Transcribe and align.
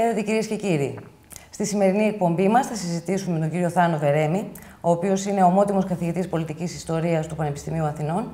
Χαίρετε 0.00 0.20
κυρίες 0.20 0.46
και 0.46 0.56
κύριοι. 0.56 0.98
Στη 1.50 1.66
σημερινή 1.66 2.04
εκπομπή 2.04 2.48
μας 2.48 2.66
θα 2.66 2.74
συζητήσουμε 2.74 3.34
με 3.34 3.40
τον 3.40 3.50
κύριο 3.50 3.68
Θάνο 3.68 3.98
Βερέμη, 3.98 4.50
ο 4.80 4.90
οποίος 4.90 5.24
είναι 5.24 5.42
ομότιμος 5.42 5.84
καθηγητής 5.84 6.28
πολιτικής 6.28 6.74
ιστορίας 6.74 7.26
του 7.26 7.36
Πανεπιστημίου 7.36 7.84
Αθηνών 7.84 8.24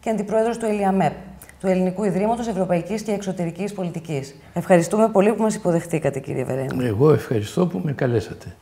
και 0.00 0.10
αντιπρόεδρος 0.10 0.58
του 0.58 0.64
ΕΛΙΑΜΕΠ, 0.64 1.12
του 1.60 1.66
Ελληνικού 1.66 2.04
Ιδρύματος 2.04 2.46
Ευρωπαϊκής 2.48 3.02
και 3.02 3.12
Εξωτερικής 3.12 3.72
Πολιτικής. 3.72 4.34
Ευχαριστούμε 4.54 5.08
πολύ 5.08 5.32
που 5.32 5.42
μας 5.42 5.54
υποδεχτήκατε, 5.54 6.18
κύριε 6.20 6.44
Βερέμη. 6.44 6.84
Εγώ 6.84 7.12
ευχαριστώ 7.12 7.66
που 7.66 7.80
με 7.84 7.92
καλέσατε. 7.92 8.54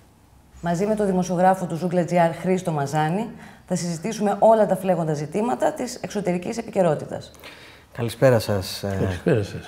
Μαζί 0.61 0.87
με 0.87 0.95
τον 0.95 1.07
δημοσιογράφο 1.07 1.67
του 1.67 1.77
zougla.gr 1.77 2.35
Χρήστο 2.35 2.73
Μαζάνη 2.73 3.27
θα 3.67 3.75
συζητήσουμε 3.75 4.37
όλα 4.39 4.67
τα 4.67 4.77
φλέγοντα 4.77 5.15
ζητήματα 5.15 5.73
της 5.73 5.95
εξωτερικής 5.95 6.59
επικαιρότητας. 6.59 7.33
Καλησπέρα 7.93 8.39
σας, 8.39 8.85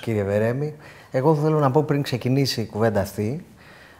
κύριε 0.01 0.23
Βερέμι. 0.23 0.75
Εγώ 1.15 1.35
θέλω 1.35 1.59
να 1.59 1.71
πω 1.71 1.83
πριν 1.83 2.01
ξεκινήσει 2.01 2.61
η 2.61 2.65
κουβέντα 2.65 2.99
αυτή 2.99 3.45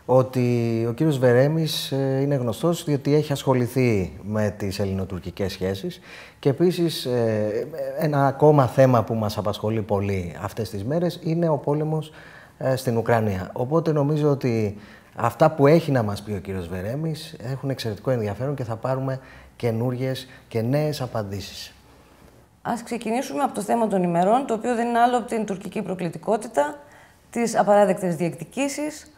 ότι 0.06 0.86
ο 0.90 0.94
κύριος 0.94 1.18
Βερέμης 1.18 1.92
ε, 1.92 2.20
είναι 2.22 2.36
γνωστός 2.36 2.84
διότι 2.84 3.14
έχει 3.14 3.32
ασχοληθεί 3.32 4.14
με 4.24 4.56
τις 4.58 4.80
ελληνοτουρκικές 4.80 5.52
σχέσεις 5.52 6.00
και 6.40 6.50
επίσης 6.50 7.06
ε, 7.06 7.68
ένα 8.00 8.28
ακόμα 8.28 8.68
θέμα 8.68 9.04
που 9.04 9.14
μας 9.14 9.38
απασχολεί 9.38 9.82
πολύ 9.82 10.36
αυτές 10.42 10.70
τις 10.70 10.84
μέρες 10.84 11.20
είναι 11.24 11.50
ο 11.50 11.58
πόλεμος 11.58 12.12
ε, 12.58 12.76
στην 12.76 12.98
Ουκρανία. 12.98 13.50
Οπότε 13.54 13.92
νομίζω 13.92 14.30
ότι 14.30 14.78
αυτά 15.16 15.52
που 15.52 15.68
έχει 15.68 15.92
να 15.92 16.04
μας 16.04 16.22
πει 16.22 16.32
ο 16.32 16.40
κύριος 16.40 16.68
Βερέμης 16.68 17.36
έχουν 17.52 17.70
εξαιρετικό 17.70 18.12
ενδιαφέρον 18.12 18.56
και 18.56 18.64
θα 18.64 18.76
πάρουμε 18.76 19.20
καινούριε 19.56 20.12
και 20.48 20.62
νέες 20.62 21.02
απαντήσεις. 21.02 21.74
Ας 22.62 22.84
ξεκινήσουμε 22.84 23.44
από 23.44 23.54
το 23.54 23.62
θέμα 23.62 23.88
των 23.88 24.04
ημερών, 24.04 24.46
το 24.46 24.54
οποίο 24.54 24.76
δεν 24.76 24.88
είναι 24.88 25.00
άλλο 25.00 25.18
από 25.18 25.28
την 25.28 25.46
τουρκική 25.46 25.82
προκλητικότητα, 25.82 26.80
τις 27.36 27.58
απαράδεκτες 27.58 28.16
διεκδικήσεις, 28.16 29.12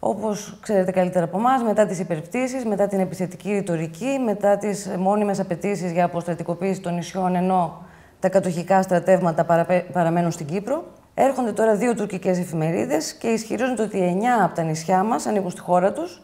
όπως 0.00 0.58
ξέρετε 0.62 0.90
καλύτερα 0.90 1.24
από 1.24 1.38
εμάς, 1.38 1.62
μετά 1.62 1.86
τις 1.86 1.98
υπερπτήσεις, 1.98 2.64
μετά 2.64 2.86
την 2.86 3.00
επιθετική 3.00 3.52
ρητορική, 3.52 4.20
μετά 4.24 4.56
τις 4.56 4.90
μόνιμες 4.98 5.40
απαιτήσεις 5.40 5.92
για 5.92 6.04
αποστρατικοποίηση 6.04 6.80
των 6.80 6.94
νησιών, 6.94 7.34
ενώ 7.34 7.82
τα 8.20 8.28
κατοχικά 8.28 8.82
στρατεύματα 8.82 9.46
παραμένουν 9.92 10.30
στην 10.30 10.46
Κύπρο. 10.46 10.84
Έρχονται 11.14 11.52
τώρα 11.52 11.74
δύο 11.74 11.94
τουρκικές 11.94 12.38
εφημερίδες 12.38 13.14
και 13.14 13.28
ισχυρίζονται 13.28 13.82
ότι 13.82 13.98
εννιά 13.98 14.44
από 14.44 14.54
τα 14.54 14.62
νησιά 14.62 15.02
μας 15.02 15.26
ανήκουν 15.26 15.50
στη 15.50 15.60
χώρα 15.60 15.92
τους, 15.92 16.22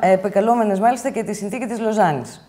επικαλούμενες 0.00 0.80
μάλιστα 0.80 1.10
και 1.10 1.22
τη 1.22 1.34
συνθήκη 1.34 1.66
της 1.66 1.80
Λοζάνης. 1.80 2.47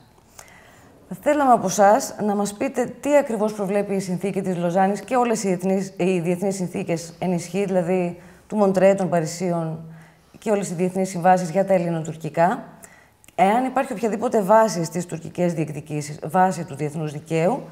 Θα 1.12 1.18
θέλαμε 1.22 1.52
από 1.52 1.66
εσά 1.66 1.98
να 2.24 2.36
μας 2.36 2.54
πείτε 2.54 2.86
τι 2.86 3.18
ακριβώς 3.18 3.54
προβλέπει 3.54 3.96
η 3.96 4.00
συνθήκη 4.00 4.42
της 4.42 4.58
Λοζάνης 4.58 5.02
και 5.02 5.16
όλες 5.16 5.44
οι, 5.44 5.60
οι 5.98 6.20
διεθνείς 6.20 6.56
συνθήκες 6.56 7.14
ενισχύει, 7.20 7.66
δηλαδή 7.66 8.22
του 8.48 8.56
Μοντρέ, 8.56 8.94
των 8.94 9.10
Παρισίων 9.10 9.80
και 10.38 10.52
όλες 10.52 10.70
οι 10.70 10.74
διεθνείς 10.74 11.10
συμβάσεις 11.10 11.50
για 11.50 11.66
τα 11.66 11.74
ελληνοτουρκικά. 11.74 12.64
Εάν 13.36 13.66
υπάρχει 13.66 13.94
οποιαδήποτε 13.94 14.42
βάση 14.42 14.84
στις 14.84 15.06
τουρκικές 15.06 15.54
διεκδικήσεις, 15.54 16.20
βάση 16.24 16.64
του 16.64 16.76
διεθνούς 16.76 17.12
δικαίου, 17.12 17.64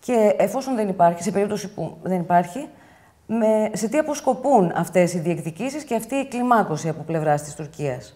και 0.00 0.34
εφόσον 0.38 0.74
δεν 0.74 0.88
υπάρχει, 0.88 1.22
σε 1.22 1.30
περίπτωση 1.30 1.68
που 1.68 1.96
δεν 2.02 2.20
υπάρχει, 2.20 2.68
με, 3.26 3.70
σε 3.72 3.88
τι 3.88 3.98
αποσκοπούν 3.98 4.72
αυτές 4.76 5.14
οι 5.14 5.18
διεκδικήσεις 5.18 5.84
και 5.84 5.94
αυτή 5.94 6.14
η 6.14 6.26
κλιμάκωση 6.26 6.88
από 6.88 7.02
πλευράς 7.02 7.42
της 7.42 7.54
Τουρκίας; 7.54 8.14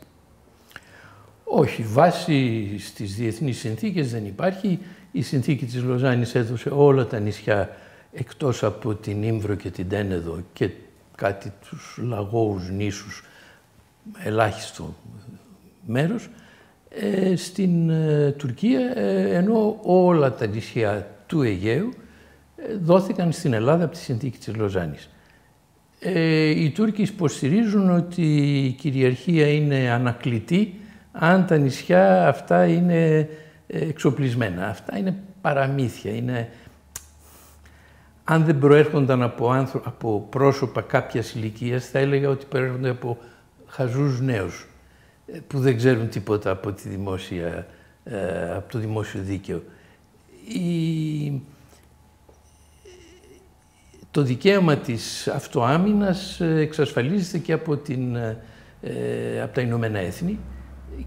Όχι, 1.52 1.82
βάση 1.82 2.68
στις 2.78 3.14
διεθνείς 3.14 3.58
συνθήκες 3.58 4.10
δεν 4.10 4.26
υπάρχει. 4.26 4.78
Η 5.12 5.22
συνθήκη 5.22 5.64
της 5.64 5.82
Λοζάνης 5.82 6.34
έδωσε 6.34 6.70
όλα 6.72 7.06
τα 7.06 7.18
νησιά 7.18 7.76
εκτός 8.12 8.62
από 8.62 8.94
την 8.94 9.22
Ήμβρο 9.22 9.54
και 9.54 9.70
την 9.70 9.88
Τένεδο 9.88 10.38
και 10.52 10.70
κάτι 11.16 11.52
τους 11.68 11.98
λαγόους 12.02 12.70
νήσους, 12.70 13.24
ελάχιστο 14.24 14.94
μέρος, 15.86 16.28
ε, 16.88 17.36
στην 17.36 17.90
ε, 17.90 18.34
Τουρκία, 18.38 18.98
ε, 18.98 19.36
ενώ 19.36 19.78
όλα 19.82 20.34
τα 20.34 20.46
νησιά 20.46 21.10
του 21.26 21.42
Αιγαίου 21.42 21.92
δόθηκαν 22.82 23.32
στην 23.32 23.52
Ελλάδα 23.52 23.84
από 23.84 23.92
τη 23.92 23.98
συνθήκη 23.98 24.38
της 24.38 24.56
Λοζάνης. 24.56 25.10
οι 26.56 26.70
Τούρκοι 26.70 27.02
υποστηρίζουν 27.02 27.90
ότι 27.90 28.22
η 28.66 28.72
κυριαρχία 28.72 29.52
είναι 29.52 29.90
ανακλητή 29.90 30.79
αν 31.12 31.46
τα 31.46 31.56
νησιά 31.56 32.28
αυτά 32.28 32.66
είναι 32.66 33.28
ε, 33.66 33.88
εξοπλισμένα. 33.88 34.66
Αυτά 34.68 34.98
είναι 34.98 35.16
παραμύθια, 35.40 36.14
είναι... 36.14 36.48
Αν 38.24 38.44
δεν 38.44 38.58
προέρχονταν 38.58 39.22
από, 39.22 39.50
άνθρω... 39.50 39.82
από 39.84 40.26
πρόσωπα 40.30 40.80
κάποιας 40.80 41.34
ηλικίας, 41.34 41.86
θα 41.86 41.98
έλεγα 41.98 42.28
ότι 42.28 42.46
προέρχονται 42.48 42.88
από 42.88 43.18
χαζούς 43.66 44.20
νέους 44.20 44.68
ε, 45.26 45.38
που 45.46 45.58
δεν 45.58 45.76
ξέρουν 45.76 46.08
τίποτα 46.08 46.50
από, 46.50 46.72
τη 46.72 46.88
δημόσια, 46.88 47.66
ε, 48.04 48.54
από 48.54 48.72
το 48.72 48.78
δημόσιο 48.78 49.20
δίκαιο. 49.22 49.62
Η... 50.48 51.42
Το 54.12 54.22
δικαίωμα 54.22 54.76
της 54.76 55.28
αυτοάμυνας 55.28 56.40
εξασφαλίζεται 56.40 57.38
και 57.38 57.52
από, 57.52 57.76
την, 57.76 58.16
από 59.42 59.54
τα 59.54 59.60
Ηνωμένα 59.60 59.98
Έθνη 59.98 60.38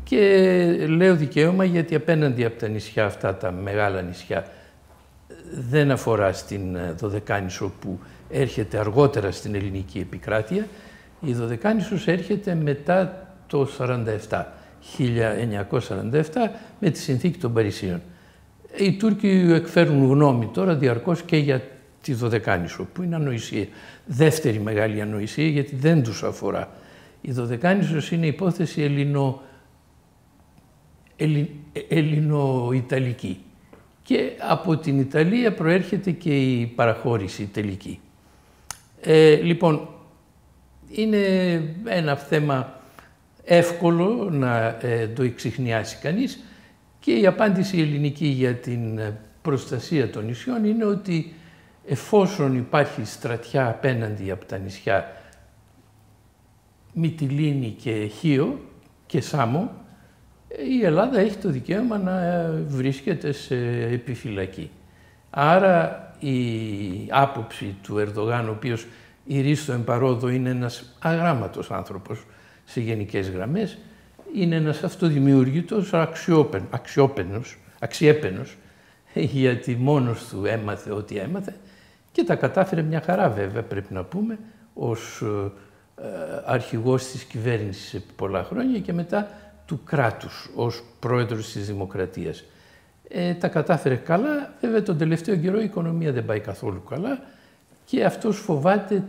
και 0.04 0.86
λέω 0.88 1.16
δικαίωμα 1.16 1.64
γιατί 1.64 1.96
απέναντι 1.96 2.46
από 2.46 2.60
τα 2.60 2.68
νησιά 2.68 3.06
αυτά, 3.06 3.36
τα 3.36 3.52
μεγάλα 3.52 4.02
νησιά, 4.02 4.46
δεν 5.70 5.92
αφορά 5.92 6.34
στην 6.34 6.76
ε, 6.76 6.92
Δωδεκάνησο 6.98 7.72
που 7.82 8.00
έρχεται 8.30 8.78
αργότερα 8.78 9.32
στην 9.32 9.56
ελληνική 9.56 10.00
επικράτεια. 10.00 10.68
Η 11.20 11.34
Δωδεκάνησος 11.34 12.08
έρχεται 12.08 12.56
μετά 12.56 13.28
το 13.48 13.70
47, 14.30 14.44
1947, 14.98 16.22
με 16.80 16.90
τη 16.90 17.00
συνθήκη 17.00 17.40
των 17.40 17.54
Παρισίων. 17.54 18.02
Οι 18.78 18.94
Τούρκοι 18.94 19.46
εκφέρουν 19.50 20.08
γνώμη 20.10 20.50
τώρα 20.54 20.76
διαρκώς 20.76 21.22
και 21.22 21.38
για 21.38 21.62
τη 22.02 22.14
Δωδεκάνησο, 22.14 22.88
που 22.94 23.04
είναι 23.04 23.16
ανοησία. 23.16 23.68
Δεύτερη 24.06 24.60
μεγάλη 24.60 25.02
ανοησία, 25.02 25.48
γιατί 25.48 25.76
δεν 25.76 26.04
τους 26.04 26.24
αφορά. 26.24 26.70
Η 27.22 27.32
Δωδεκάνησος 27.32 28.12
είναι 28.12 28.26
υπόθεση 28.26 28.82
ελληνο 28.82 29.42
ελληνο-ιταλική. 31.88 33.38
Και 34.04 34.32
από 34.50 34.78
την 34.78 35.00
Ιταλία 35.00 35.54
προέρχεται 35.54 36.12
και 36.12 36.42
η 36.42 36.66
παραχώρηση 36.66 37.46
τελική. 37.46 38.00
Ε, 39.02 39.36
λοιπόν, 39.36 39.88
είναι 40.90 41.18
ένα 41.86 42.16
θέμα 42.16 42.82
εύκολο 43.44 44.30
να 44.32 44.78
ε, 44.82 45.08
το 45.08 45.24
εξηχνιάσει 45.24 45.98
κανείς 46.02 46.44
και 47.00 47.12
η 47.14 47.26
απάντηση 47.26 47.80
ελληνική 47.80 48.26
για 48.26 48.54
την 48.56 49.00
προστασία 49.42 50.10
των 50.10 50.26
νησιών 50.26 50.66
είναι 50.66 50.86
ότι 50.86 51.34
εφόσον 51.86 52.58
υπάρχει 52.58 53.06
στρατιά 53.06 53.68
απέναντι 53.68 54.32
από 54.32 54.46
τα 54.46 54.58
νησιά 54.58 55.12
Μυτιλίνη 56.94 57.76
και 57.82 58.12
Χίο 58.20 58.60
και 59.06 59.22
Σάμο, 59.22 59.72
η 60.58 60.86
Ελλάδα 60.86 61.20
έχει 61.20 61.38
το 61.38 61.50
δικαίωμα 61.50 61.98
να 61.98 62.46
βρίσκεται 62.68 63.32
σε 63.32 63.56
επιφυλακή. 63.92 64.72
Άρα 65.30 66.12
η 66.20 66.34
άποψη 67.10 67.76
του 67.82 67.98
Ερδογάν, 67.98 68.48
ο 68.48 68.52
οποίος 68.52 68.86
ηρίστο 69.26 69.74
εμπαρόδο 69.74 70.30
είναι 70.30 70.50
ένας 70.50 70.96
αγράμματος 71.00 71.72
άνθρωπος 71.72 72.26
σε 72.66 72.82
γενικές 72.82 73.30
γραμμές, 73.30 73.78
είναι 74.36 74.56
ένας 74.56 74.84
αυτοδημιουργητός 74.84 75.94
αξιόπεν, 75.94 76.68
αξιόπαινος, 76.70 77.58
αξιέπαινος, 77.80 78.58
γιατί 79.14 79.76
μόνος 79.76 80.28
του 80.28 80.46
έμαθε 80.46 80.92
ό,τι 80.92 81.18
έμαθε 81.18 81.56
και 82.12 82.24
τα 82.24 82.36
κατάφερε 82.36 82.82
μια 82.82 83.02
χαρά 83.02 83.30
βέβαια 83.30 83.64
πρέπει 83.64 83.94
να 83.94 84.04
πούμε 84.04 84.40
ως 84.74 85.24
ε, 86.02 86.06
αρχηγός 86.46 87.06
της 87.06 87.24
κυβέρνησης 87.24 87.94
επί 87.94 88.14
πολλά 88.16 88.44
χρόνια 88.44 88.80
και 88.80 88.94
μετά 88.94 89.28
του 89.74 89.84
κράτους 89.84 90.50
ως 90.56 90.84
πρόεδρος 91.00 91.52
της 91.52 91.68
Δημοκρατίας. 91.68 92.44
Ε, 93.08 93.34
τα 93.34 93.48
κατάφερε 93.48 93.96
καλά, 93.96 94.54
βέβαια 94.62 94.84
τον 94.84 94.98
τελευταίο 94.98 95.36
καιρό 95.36 95.62
η 95.62 95.64
οικονομία 95.64 96.12
δεν 96.12 96.26
πάει 96.26 96.40
καθόλου 96.40 96.84
καλά 96.90 97.20
και 97.86 98.06
αυτός 98.06 98.38
φοβάται 98.38 99.04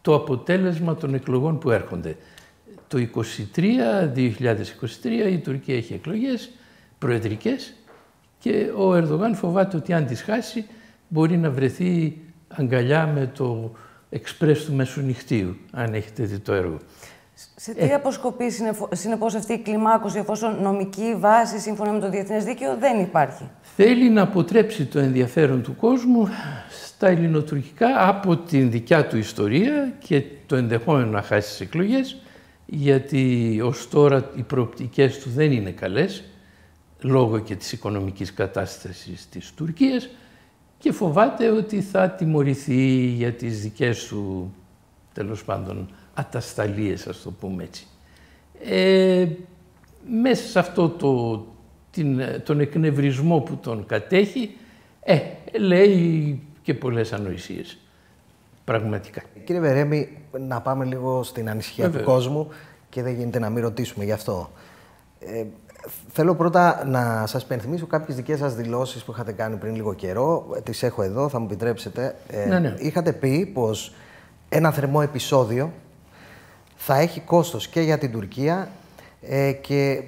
το 0.00 0.14
αποτέλεσμα 0.14 0.94
των 0.94 1.14
εκλογών 1.14 1.58
που 1.58 1.70
έρχονται. 1.70 2.16
Το 2.88 2.98
2023, 2.98 4.08
2023 4.14 5.30
η 5.30 5.38
Τουρκία 5.38 5.76
έχει 5.76 5.94
εκλογές 5.94 6.50
προεδρικές 6.98 7.74
και 8.38 8.70
ο 8.76 8.94
Ερδογάν 8.94 9.34
φοβάται 9.34 9.76
ότι 9.76 9.92
αν 9.92 10.06
τις 10.06 10.22
χάσει 10.22 10.66
μπορεί 11.08 11.36
να 11.36 11.50
βρεθεί 11.50 12.18
αγκαλιά 12.48 13.06
με 13.06 13.30
το 13.34 13.72
εξπρές 14.10 14.64
του 14.64 14.72
μεσονυχτίου, 14.72 15.56
αν 15.72 15.94
έχετε 15.94 16.24
δει 16.24 16.38
το 16.38 16.52
έργο. 16.52 16.78
Σε 17.56 17.74
τι 17.74 17.84
ε. 17.84 17.94
αποσκοπεί 17.94 18.44
συνεπώς 18.90 19.34
αυτή 19.34 19.52
η 19.52 19.58
κλιμάκωση, 19.58 20.18
εφόσον 20.18 20.62
νομική 20.62 21.16
βάση 21.18 21.58
σύμφωνα 21.58 21.92
με 21.92 21.98
το 22.00 22.10
διεθνές 22.10 22.44
δίκαιο 22.44 22.76
δεν 22.76 23.00
υπάρχει; 23.00 23.50
Θέλει 23.76 24.10
να 24.10 24.22
αποτρέψει 24.22 24.84
το 24.84 24.98
ενδιαφέρον 24.98 25.62
του 25.62 25.76
κόσμου 25.76 26.28
τα 26.98 27.06
ελληνοτουρκικά 27.06 28.08
από 28.08 28.36
την 28.36 28.70
δικιά 28.70 29.06
του 29.06 29.16
ιστορία 29.16 29.92
και 29.98 30.22
το 30.46 30.56
ενδεχόμενο 30.56 31.10
να 31.10 31.22
χάσει 31.22 31.48
τις 31.48 31.60
εκλογές 31.60 32.16
γιατί 32.66 33.60
ως 33.64 33.88
τώρα 33.88 34.30
οι 34.36 34.42
προοπτικές 34.42 35.18
του 35.18 35.30
δεν 35.30 35.52
είναι 35.52 35.70
καλές 35.70 36.24
λόγω 37.00 37.38
και 37.38 37.56
της 37.56 37.72
οικονομικής 37.72 38.32
κατάστασης 38.32 39.28
της 39.28 39.52
Τουρκίας 39.54 40.08
και 40.78 40.92
φοβάται 40.92 41.50
ότι 41.50 41.80
θα 41.80 42.10
τιμωρηθεί 42.10 43.06
για 43.06 43.32
τις 43.32 43.60
δικές 43.60 44.06
του 44.06 44.54
τέλος 45.12 45.44
πάντων 45.44 45.88
ατασταλίες, 46.14 47.06
ας 47.06 47.22
το 47.22 47.30
πούμε 47.30 47.62
έτσι. 47.62 47.86
Ε, 48.64 49.26
μέσα 50.10 50.48
σε 50.48 50.58
αυτό 50.58 50.88
το, 50.88 51.44
την, 51.90 52.20
τον 52.44 52.60
εκνευρισμό 52.60 53.40
που 53.40 53.56
τον 53.56 53.86
κατέχει, 53.86 54.56
ε, 55.00 55.20
λέει 55.58 56.40
και 56.62 56.74
πολλές 56.74 57.12
ανοησίες. 57.12 57.78
Πραγματικά. 58.64 59.22
Κύριε 59.44 59.60
Βερέμι, 59.60 60.18
να 60.38 60.60
πάμε 60.60 60.84
λίγο 60.84 61.22
στην 61.22 61.50
ανησυχία 61.50 61.90
του 61.90 62.02
κόσμου 62.02 62.48
και 62.88 63.02
δεν 63.02 63.14
γίνεται 63.14 63.38
να 63.38 63.50
μην 63.50 63.62
ρωτήσουμε 63.62 64.04
γι' 64.04 64.12
αυτό. 64.12 64.50
Ε, 65.20 65.44
θέλω 66.12 66.34
πρώτα 66.34 66.84
να 66.86 67.26
σας 67.26 67.44
πενθυμίσω 67.44 67.86
κάποιες 67.86 68.16
δικές 68.16 68.38
σας 68.38 68.54
δηλώσεις 68.54 69.04
που 69.04 69.12
είχατε 69.12 69.32
κάνει 69.32 69.56
πριν 69.56 69.74
λίγο 69.74 69.94
καιρό. 69.94 70.56
Τις 70.62 70.82
έχω 70.82 71.02
εδώ, 71.02 71.28
θα 71.28 71.38
μου 71.38 71.44
επιτρέψετε. 71.44 72.14
Ε, 72.28 72.44
ναι, 72.44 72.58
ναι. 72.58 72.74
Είχατε 72.78 73.12
πει 73.12 73.46
πως 73.46 73.92
ένα 74.48 74.70
θερμό 74.70 75.00
επεισόδιο 75.02 75.72
θα 76.86 76.98
έχει 76.98 77.20
κόστος 77.20 77.68
και 77.68 77.80
για 77.80 77.98
την 77.98 78.12
Τουρκία 78.12 78.68
ε, 79.22 79.52
και 79.52 79.90
ε, 79.90 80.02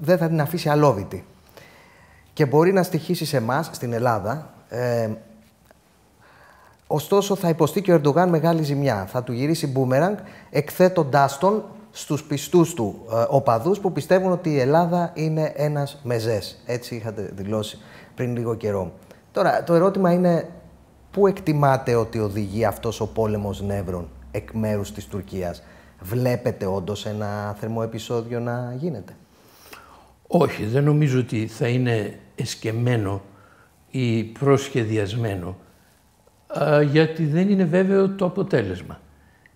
δεν 0.00 0.18
θα 0.18 0.28
την 0.28 0.40
αφήσει 0.40 0.68
αλόβητη. 0.68 1.24
Και 2.32 2.46
μπορεί 2.46 2.72
να 2.72 2.82
στοιχήσει 2.82 3.24
σε 3.24 3.36
εμάς 3.36 3.70
στην 3.72 3.92
Ελλάδα. 3.92 4.50
Ε, 4.68 5.08
ωστόσο, 6.86 7.34
θα 7.36 7.48
υποστεί 7.48 7.82
και 7.82 7.92
ο 7.92 7.94
Ερντογάν 7.94 8.28
μεγάλη 8.28 8.62
ζημιά. 8.62 9.06
Θα 9.10 9.22
του 9.22 9.32
γυρίσει 9.32 9.66
μπούμεραγκ, 9.66 10.16
εκθέτοντάς 10.50 11.38
τον 11.38 11.64
στους 11.90 12.22
πιστούς 12.22 12.74
του 12.74 13.06
ε, 13.12 13.24
οπαδούς 13.28 13.78
που 13.78 13.92
πιστεύουν 13.92 14.32
ότι 14.32 14.50
η 14.50 14.58
Ελλάδα 14.60 15.10
είναι 15.14 15.52
ένας 15.56 16.00
μεζές. 16.02 16.62
Έτσι 16.66 16.94
είχατε 16.94 17.30
δηλώσει 17.34 17.78
πριν 18.14 18.36
λίγο 18.36 18.54
καιρό. 18.54 18.92
Τώρα, 19.32 19.64
το 19.64 19.74
ερώτημα 19.74 20.12
είναι 20.12 20.48
πού 21.10 21.26
εκτιμάτε 21.26 21.94
ότι 21.94 22.18
οδηγεί 22.18 22.64
αυτός 22.64 23.00
ο 23.00 23.06
πόλεμος 23.06 23.62
νεύρων 23.62 24.08
εκ 24.30 24.52
μέρους 24.52 24.92
της 24.92 25.06
Τουρκίας; 25.06 25.62
Βλέπετε 26.00 26.66
όντως 26.66 27.06
ένα 27.06 27.56
θερμό 27.60 27.80
επεισόδιο 27.84 28.40
να 28.40 28.74
γίνεται; 28.78 29.12
Όχι, 30.26 30.64
δεν 30.64 30.84
νομίζω 30.84 31.18
ότι 31.18 31.46
θα 31.46 31.68
είναι 31.68 32.18
εσκεμμένο 32.34 33.22
ή 33.90 34.24
προσχεδιασμένο, 34.24 35.56
γιατί 36.90 37.24
δεν 37.24 37.48
είναι 37.48 37.64
βέβαιο 37.64 38.08
το 38.08 38.24
αποτέλεσμα. 38.24 39.00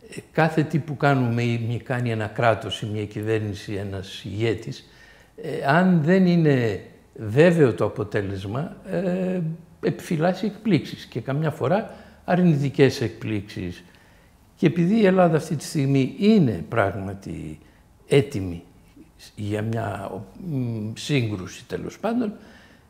Ε, 0.09 0.21
κάθε 0.33 0.63
τι 0.63 0.79
που 0.79 0.97
κάνουμε 0.97 1.43
ή 1.43 1.81
κάνει 1.85 2.11
ένα 2.11 2.27
κράτος 2.27 2.83
ή 2.83 2.87
μια 2.87 3.07
κυβέρνηση, 3.07 3.73
ένας 3.75 4.25
ηγέτης, 4.25 4.89
ε, 5.37 5.67
αν 5.67 6.01
δεν 6.03 6.27
είναι 6.27 6.81
βέβαιο 7.15 7.73
το 7.73 7.85
αποτέλεσμα, 7.85 8.77
ε, 8.91 9.41
επιφυλάσσει 9.81 10.47
εκπλήξεις 10.47 11.05
και 11.05 11.21
καμιά 11.21 11.51
φορά 11.51 11.95
αρνητικές 12.25 13.01
εκπλήξεις 13.01 13.85
και 14.65 14.71
επειδή 14.71 15.01
η 15.01 15.07
Ελλάδα 15.07 15.37
αυτή 15.37 15.57
τη 15.57 15.65
στιγμή 15.65 16.15
είναι 16.19 16.65
πράγματι 16.69 17.59
έτοιμη 18.09 18.63
για 19.35 19.63
μια 19.63 20.11
σύγκρουση 20.95 21.65
τέλος 21.67 21.99
πάντων, 21.99 22.33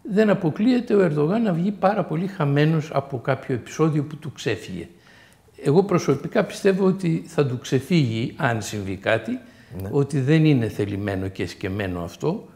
δεν 0.02 0.30
αποκλείεται 0.30 0.94
ο 0.94 1.00
Ερδογάν 1.00 1.42
να 1.42 1.52
βγει 1.52 1.70
πάρα 1.70 2.04
πολύ 2.04 2.26
χαμένος 2.26 2.90
από 2.92 3.18
κάποιο 3.18 3.54
επεισόδιο 3.54 4.04
που 4.04 4.16
του 4.16 4.32
ξέφυγε. 4.32 4.88
Εγώ 5.62 5.84
προσωπικά 5.84 6.44
πιστεύω 6.44 6.86
ότι 6.86 7.24
θα 7.26 7.46
του 7.46 7.58
ξεφύγει, 7.58 8.34
αν 8.36 8.62
συμβεί 8.62 8.96
κάτι, 8.96 9.30
ναι. 9.82 9.88
ότι 9.92 10.20
δεν 10.20 10.44
είναι 10.44 10.68
θελημένο 10.68 11.28
και 11.28 11.46
σκεμμένο 11.46 12.02
αυτό, 12.02 12.48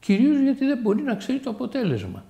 κυρίως 0.00 0.40
γιατί 0.40 0.64
δεν 0.64 0.78
μπορεί 0.82 1.02
να 1.02 1.14
ξέρει 1.14 1.38
το 1.38 1.50
αποτέλεσμα. 1.50 2.24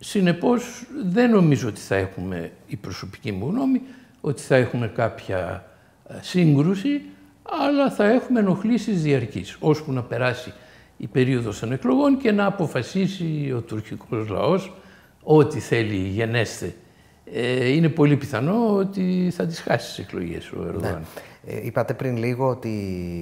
Συνεπώς 0.00 0.86
δεν 1.04 1.30
νομίζω 1.30 1.68
ότι 1.68 1.80
θα 1.80 1.94
έχουμε, 1.94 2.52
η 2.66 2.76
προσωπική 2.76 3.32
μου 3.32 3.48
γνώμη, 3.48 3.82
ότι 4.24 4.42
θα 4.42 4.56
έχουμε 4.56 4.88
κάποια 4.88 5.64
ε, 6.08 6.14
σύγκρουση, 6.20 7.00
αλλά 7.42 7.90
θα 7.90 8.04
έχουμε 8.04 8.40
ενοχλήσεις 8.40 9.02
διαρκείς, 9.02 9.56
ώσπου 9.60 9.92
να 9.92 10.02
περάσει 10.02 10.52
η 10.96 11.06
περίοδος 11.06 11.58
των 11.58 11.72
εκλογών 11.72 12.18
και 12.18 12.32
να 12.32 12.46
αποφασίσει 12.46 13.52
ο 13.56 13.60
τουρκικός 13.60 14.28
λαός 14.28 14.72
ό,τι 15.22 15.60
θέλει 15.60 15.96
γενέστε. 15.96 16.74
Ε, 17.32 17.68
είναι 17.68 17.88
πολύ 17.88 18.16
πιθανό 18.16 18.76
ότι 18.76 19.32
θα 19.34 19.46
τις 19.46 19.60
χάσει 19.60 19.88
τις 19.88 20.04
εκλογές 20.04 20.52
ο 20.52 20.66
Ερδογάν. 20.66 20.92
Ναι. 20.92 21.52
Ε, 21.54 21.66
είπατε 21.66 21.94
πριν 21.94 22.16
λίγο 22.16 22.48
ότι 22.48 22.68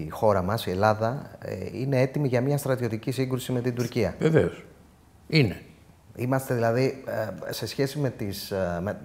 η 0.06 0.08
χώρα 0.10 0.42
μας, 0.42 0.66
η 0.66 0.70
Ελλάδα, 0.70 1.38
ε, 1.38 1.54
είναι 1.72 2.00
έτοιμη 2.00 2.28
για 2.28 2.40
μια 2.40 2.56
στρατιωτική 2.56 3.10
σύγκρουση 3.10 3.52
με 3.52 3.60
την 3.60 3.74
Τουρκία. 3.74 4.14
Βεβαίως. 4.18 4.64
Είναι. 5.28 5.60
Είμαστε 6.16 6.54
δηλαδή 6.54 7.04
ε, 7.48 7.52
σε 7.52 7.66
σχέση 7.66 7.98
με 7.98 8.10
τις, 8.10 8.50
ε, 8.50 8.78
με, 8.82 9.00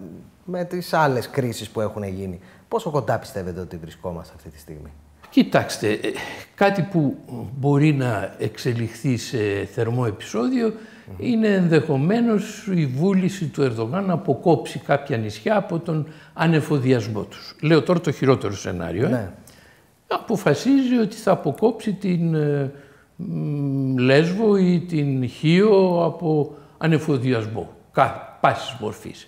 με 0.46 0.66
τις 0.66 0.94
άλλες 0.94 1.30
κρίσεις 1.30 1.70
που 1.70 1.82
έχουν 1.82 2.04
γίνει. 2.04 2.40
Πόσο 2.68 2.90
κοντά 2.90 3.20
πιστεύετε 3.20 3.60
ότι 3.60 3.78
βρισκόμαστε 3.78 4.34
αυτή 4.36 4.50
τη 4.50 4.60
στιγμή; 4.60 4.92
Κοιτάξτε, 5.30 5.92
ε, 5.92 6.00
κάτι 6.56 6.82
που 6.82 7.18
μπορεί 7.58 7.94
να 7.94 8.36
εξελιχθεί 8.38 9.18
σε 9.18 9.38
θερμό 9.74 10.04
επεισόδιο 10.08 10.74
είναι 11.18 11.48
ενδεχομένως 11.48 12.68
η 12.76 12.86
βούληση 12.86 13.46
του 13.46 13.62
Ερδογάν 13.62 14.06
να 14.06 14.14
αποκόψει 14.14 14.80
κάποια 14.80 15.18
νησιά 15.18 15.58
από 15.58 15.80
τον 15.80 16.08
ανεφοδιασμό 16.34 17.24
τους. 17.24 17.56
Λέω 17.62 17.82
τώρα 17.84 18.00
το 18.00 18.12
χειρότερο 18.12 18.54
σενάριο. 18.54 19.10
Ναι. 19.10 19.32
Αποφασίζει 20.08 20.98
ότι 20.98 21.16
θα 21.16 21.32
αποκόψει 21.32 21.94
την 21.94 22.36
Λέσβο 23.98 24.58
ή 24.58 24.80
την 24.80 25.28
Χίο 25.30 26.04
από 26.04 26.56
ανεφοδιασμό, 26.78 27.76
πάσης 28.40 28.76
μορφής. 28.80 29.28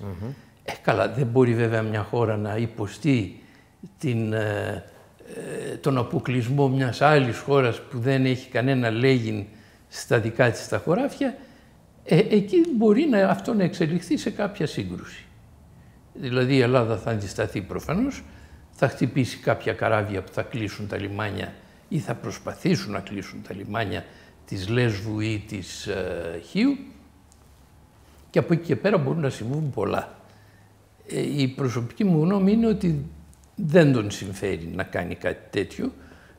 Ε, 0.64 0.72
καλά, 0.82 1.10
δεν 1.10 1.26
μπορεί 1.26 1.54
βέβαια 1.54 1.82
μια 1.82 2.02
χώρα 2.02 2.38
να 2.38 2.56
υποστεί 2.56 3.44
την, 3.98 4.34
ε, 4.34 4.84
ε, 5.72 5.76
τον 5.76 5.98
αποκλεισμό 5.98 6.68
μιας 6.70 7.02
άλλης 7.02 7.38
χώρας 7.38 7.82
που 7.82 8.00
δεν 8.00 8.26
έχει 8.26 8.50
κανένα 8.50 8.90
λέγειν 8.90 9.46
στα 9.88 10.20
δικά 10.20 10.52
της 10.52 10.68
τα 10.68 10.78
χωράφια, 10.78 11.38
ε, 12.04 12.18
εκεί 12.18 12.58
μπορεί 12.78 13.06
να, 13.06 13.28
αυτό 13.28 13.54
να 13.54 13.64
εξελιχθεί 13.64 14.18
σε 14.18 14.30
κάποια 14.30 14.68
σύγκρουση. 14.68 15.24
Δηλαδή 16.14 16.56
η 16.56 16.62
Ελλάδα 16.62 16.98
θα 16.98 17.12
αντισταθεί 17.12 17.62
προφανώς, 17.62 18.24
θα 18.72 18.88
χτυπήσει 18.88 19.38
κάποια 19.38 19.74
καράβια 19.74 20.22
που 20.22 20.32
θα 20.32 20.42
κλείσουν 20.42 20.88
τα 20.88 20.98
λιμάνια 20.98 21.54
ή 21.88 22.00
θα 22.00 22.16
προσπαθήσουν 22.16 22.92
να 22.92 23.00
κλείσουν 23.00 23.42
τα 23.48 23.54
λιμάνια 23.54 24.06
της 24.46 24.68
Λέσβου 24.68 25.20
ή 25.20 25.44
της 25.48 25.88
ε, 25.88 26.42
Χίου 26.50 26.78
και 28.30 28.40
από 28.40 28.54
εκεί 28.54 28.66
και 28.66 28.76
πέρα 28.76 28.98
μπορούν 28.98 29.22
να 29.22 29.30
συμβούν 29.30 29.70
πολλά. 29.70 30.16
Ε, 31.08 31.42
η 31.42 31.48
προσωπική 31.48 32.04
μου 32.04 32.24
γνώμη 32.24 32.52
είναι 32.52 32.68
ότι 32.68 33.06
δεν 33.56 33.94
τον 33.94 34.12
συμφέρει 34.12 34.72
να 34.76 34.84
κάνει 34.84 35.16
κάτι 35.16 35.50
τέτοιο 35.50 35.92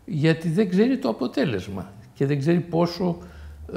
γιατί 0.04 0.48
δεν 0.48 0.68
ξέρει 0.68 0.98
το 0.98 1.08
αποτέλεσμα 1.08 1.92
και 2.14 2.26
δεν 2.26 2.38
ξέρει 2.38 2.60
πόσο 2.60 3.18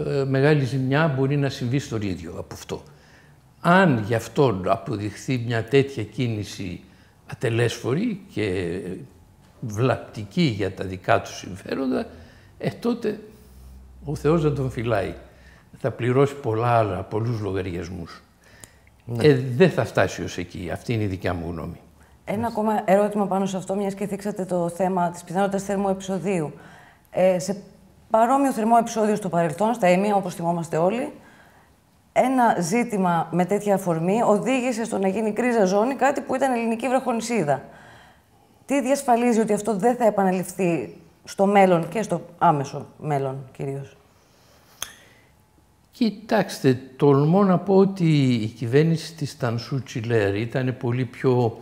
ε, 0.06 0.24
μεγάλη 0.24 0.64
ζημιά 0.64 1.08
μπορεί 1.08 1.38
να 1.38 1.50
συμβεί 1.50 1.80
στο 1.80 1.98
ίδιο 2.02 2.36
από 2.38 2.54
αυτό. 2.54 2.84
Αν 3.62 4.04
γι' 4.08 4.16
αυτό 4.16 4.62
αποδειχθεί 4.66 5.44
μια 5.46 5.64
τέτοια 5.64 6.04
κίνηση 6.04 6.82
ατελέσφορη 7.28 8.22
και 8.34 8.80
βλαπτική 9.60 10.42
για 10.42 10.72
τα 10.72 10.84
δικά 10.84 11.22
του 11.22 11.36
συμφέροντα, 11.36 12.08
ε, 12.58 12.70
τότε 12.70 13.20
ο 14.04 14.16
Θεός 14.16 14.42
δεν 14.42 14.56
τον 14.56 14.72
φυλάει 14.72 15.14
θα 15.78 15.92
πληρώσει 15.92 16.36
πολλά 16.36 16.78
άλλα, 16.78 17.02
πολλούς 17.02 17.40
λογαριασμούς. 17.40 18.24
Ναι. 19.06 19.24
Ε, 19.28 19.40
δεν 19.56 19.70
θα 19.70 19.86
φτάσει 19.86 20.24
ως 20.24 20.38
εκεί. 20.38 20.70
Αυτή 20.74 20.94
είναι 20.94 21.04
η 21.04 21.08
δικιά 21.08 21.34
μου 21.34 21.52
γνώμη. 21.52 21.80
Ένα 22.26 22.48
ακόμα 22.48 22.82
ερώτημα 22.86 23.28
πάνω 23.28 23.46
σε 23.46 23.58
αυτό, 23.58 23.76
μιας 23.76 23.94
και 23.94 24.08
θίξατε 24.08 24.46
το 24.46 24.70
θέμα 24.70 25.10
της 25.10 25.24
πιθανότητας 25.24 25.64
θερμού 25.64 25.90
επεισοδίου. 25.90 26.54
Ε, 27.12 27.40
σε 27.40 27.58
παρόμοιο 28.10 28.52
θερμό 28.52 28.76
επεισόδιο 28.80 29.16
στο 29.16 29.30
παρελθόν, 29.30 29.74
στα 29.74 29.88
ΕΜΗΑ, 29.88 30.16
όπως 30.16 30.36
θυμόμαστε 30.36 30.78
όλοι, 30.78 31.12
ένα 32.14 32.56
ζήτημα 32.60 33.28
με 33.32 33.46
τέτοια 33.46 33.76
αφορμή 33.76 34.22
οδήγησε 34.22 34.84
στο 34.84 34.98
να 34.98 35.08
γίνει 35.08 35.34
κρίζα 35.34 35.66
ζώνη, 35.66 35.96
κάτι 35.96 36.22
που 36.22 36.36
ήταν 36.36 36.52
ελληνική 36.52 36.88
βραχονισίδα. 36.88 37.64
Τι 38.66 38.82
διασφαλίζει 38.82 39.40
ότι 39.40 39.54
αυτό 39.54 39.76
δεν 39.76 39.96
θα 39.96 40.06
επαναληφθεί 40.06 40.98
στο 41.24 41.46
μέλλον 41.46 41.90
και 41.90 42.02
στο 42.02 42.22
άμεσο 42.38 42.86
μέλλον 42.98 43.50
κυρίως; 43.52 43.98
Κοιτάξτε, 46.04 46.80
τολμώ 46.96 47.44
να 47.44 47.60
πω 47.60 47.78
ότι 47.78 48.34
η 48.34 48.48
κυβέρνηση 48.48 49.14
της 49.14 49.38
Τανσού 49.38 49.84
Τσιλέρ 49.84 50.36
ήταν 50.36 50.76
πολύ 50.78 51.06
πιο 51.06 51.62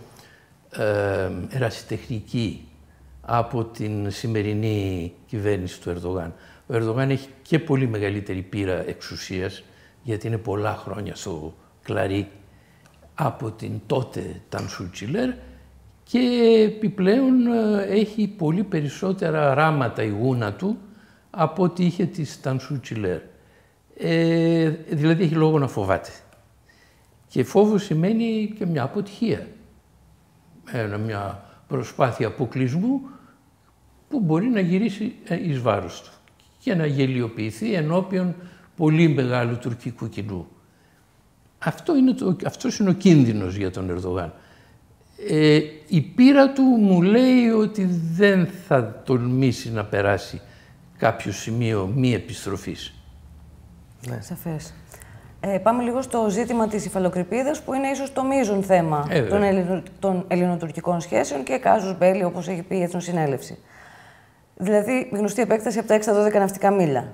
ε, 0.72 1.30
ερασιτεχνική 1.50 2.68
από 3.22 3.64
την 3.64 4.12
σημερινή 4.12 5.14
κυβέρνηση 5.26 5.82
του 5.82 5.90
Ερδογάν. 5.90 6.34
Ο 6.68 6.74
Ερδογάν 6.74 7.10
έχει 7.10 7.28
και 7.42 7.60
πολύ 7.60 7.88
μεγαλύτερη 7.88 8.42
πείρα 8.42 8.88
εξουσίας, 8.88 9.64
γιατί 10.04 10.28
είναι 10.28 10.38
πολλά 10.38 10.76
χρόνια 10.76 11.16
στο 11.16 11.54
κλαρί 11.84 12.28
από 13.14 13.52
την 13.52 13.82
τότε 13.88 14.42
Τανσούτσιλερ 14.50 15.30
και 16.04 16.20
επιπλέον 16.66 17.48
ε, 17.48 17.84
έχει 17.84 18.28
πολύ 18.28 18.64
περισσότερα 18.64 19.54
ράματα 19.54 20.04
η 20.04 20.10
γούνα 20.10 20.54
του 20.54 20.78
από 21.30 21.64
ό,τι 21.64 21.86
είχε 21.86 22.06
της 22.06 22.42
Τανσούτσιλερ. 22.42 23.31
Ε, 23.98 24.70
δηλαδή 24.90 25.24
έχει 25.24 25.36
λόγο 25.36 25.60
να 25.60 25.68
φοβάται. 25.68 26.12
Και 27.28 27.44
φόβο 27.44 27.78
σημαίνει 27.78 28.54
και 28.58 28.66
μια 28.66 28.84
αποτυχία. 28.84 29.48
μια 31.06 31.44
προσπάθεια 31.68 32.28
αποκλεισμού 32.28 33.02
που 34.10 34.20
μπορεί 34.20 34.48
να 34.48 34.60
γυρίσει 34.60 35.16
ε, 35.24 35.50
εις 35.50 35.60
βάρος 35.60 36.02
του 36.02 36.12
και 36.60 36.76
να 36.76 36.86
γελιοποιηθεί 36.86 37.74
ενώπιον 37.74 38.36
πολύ 38.76 39.08
μεγάλου 39.08 39.58
τουρκικού 39.58 40.10
κοινού. 40.10 40.48
Αυτό 41.60 41.96
είναι 41.96 42.14
το, 42.14 42.36
αυτός 42.46 42.78
είναι 42.78 42.90
ο 42.90 42.94
κίνδυνος 42.94 43.56
για 43.56 43.72
τον 43.72 43.90
Ερδογάν. 43.90 44.34
Ε, 45.30 45.60
η 45.88 46.02
πείρα 46.02 46.54
του 46.54 46.62
μου 46.62 47.02
λέει 47.02 47.48
ότι 47.48 47.86
δεν 48.14 48.48
θα 48.68 49.02
τολμήσει 49.06 49.72
να 49.72 49.86
περάσει 49.86 50.42
κάποιο 50.98 51.32
σημείο 51.32 51.92
μη 51.96 52.14
επιστροφής. 52.14 52.94
Ναι. 54.08 54.22
Σαφές. 54.22 54.74
Ε, 55.40 55.58
πάμε 55.58 55.84
λίγο 55.84 56.02
στο 56.02 56.30
ζήτημα 56.30 56.68
της 56.68 56.86
υφαλοκρηπίδας 56.86 57.62
που 57.62 57.74
είναι 57.74 57.88
ίσως 57.88 58.14
το 58.14 58.24
μείζον 58.24 58.64
θέμα 58.64 59.08
ε, 59.10 59.22
των, 59.22 59.44
Ελληνο, 59.44 59.84
των 60.00 60.26
ελληνοτουρκικών 60.28 61.02
σχέσεων 61.02 61.44
και 61.44 61.58
κάζους 61.58 61.98
μπέλη 61.98 62.24
όπως 62.24 62.48
έχει 62.48 62.62
πει 62.62 62.76
η 62.76 62.82
Εθνοσυνέλευση. 62.82 63.58
Δηλαδή 64.56 65.10
γνωστή 65.12 65.42
επέκταση 65.42 65.80
από 65.80 65.88
τα 65.88 66.00
6 66.00 66.28
12 66.28 66.34
ναυτικά 66.34 66.72
μίλα. 66.72 67.08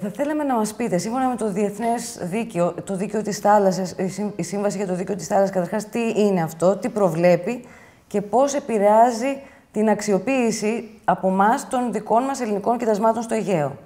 Θα 0.00 0.10
θέλαμε 0.10 0.44
να 0.44 0.54
μας 0.54 0.74
πείτε, 0.74 0.98
σύμφωνα 0.98 1.28
με 1.28 1.36
το 1.36 1.52
διεθνές 1.52 2.18
δίκαιο, 2.22 2.72
το 2.72 2.96
δίκαιο 2.96 3.22
της 3.22 3.38
θάλασσας, 3.38 3.94
η 4.36 4.42
Σύμβαση 4.42 4.76
για 4.76 4.86
το 4.86 4.94
Δίκαιο 4.94 5.16
της 5.16 5.26
Θάλασσας, 5.26 5.54
καταρχάς 5.54 5.88
τι 5.88 6.12
είναι 6.16 6.42
αυτό, 6.42 6.76
τι 6.76 6.88
προβλέπει 6.88 7.64
και 8.06 8.20
πώς 8.22 8.54
επηρεάζει 8.54 9.40
την 9.72 9.88
αξιοποίηση 9.88 11.00
από 11.04 11.28
εμάς 11.28 11.68
των 11.68 11.92
δικών 11.92 12.22
μας 12.22 12.40
ελληνικών 12.40 12.78
κοιτασμάτων 12.78 13.22
στο 13.22 13.34
Αιγαίο; 13.34 13.76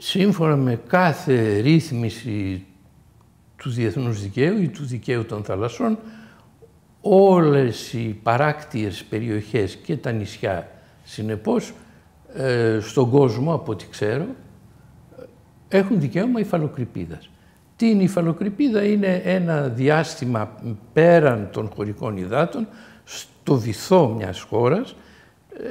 Σύμφωνα 0.00 0.56
με 0.56 0.80
κάθε 0.86 1.58
ρύθμιση 1.58 2.66
του 3.56 3.70
διεθνούς 3.70 4.22
δικαίου 4.22 4.62
ή 4.62 4.68
του 4.68 4.84
δικαίου 4.84 5.24
των 5.24 5.44
θαλασσών, 5.44 5.98
όλες 7.00 7.92
οι 7.92 8.18
παράκτιες 8.22 9.04
περιοχές 9.04 9.76
και 9.76 9.96
τα 9.96 10.12
νησιά, 10.12 10.70
συνεπώς, 11.04 11.72
ε, 12.34 12.78
στον 12.80 13.10
κόσμο, 13.10 13.54
από 13.54 13.72
ό,τι 13.72 13.86
ξέρω, 13.90 14.26
έχουν 15.68 16.00
δικαίωμα 16.00 16.40
υφαλοκρηπίδας. 16.40 17.30
Τι 17.76 17.90
είναι 17.90 18.00
η 18.00 18.04
υφαλοκρηπίδα, 18.04 18.84
είναι 18.84 19.22
ένα 19.24 19.68
διάστημα 19.68 20.54
πέραν 20.92 21.48
των 21.52 21.70
χωρικών 21.74 22.16
υδάτων, 22.16 22.68
στο 23.04 23.56
βυθό 23.56 24.08
μιας 24.08 24.40
χώρας. 24.40 24.94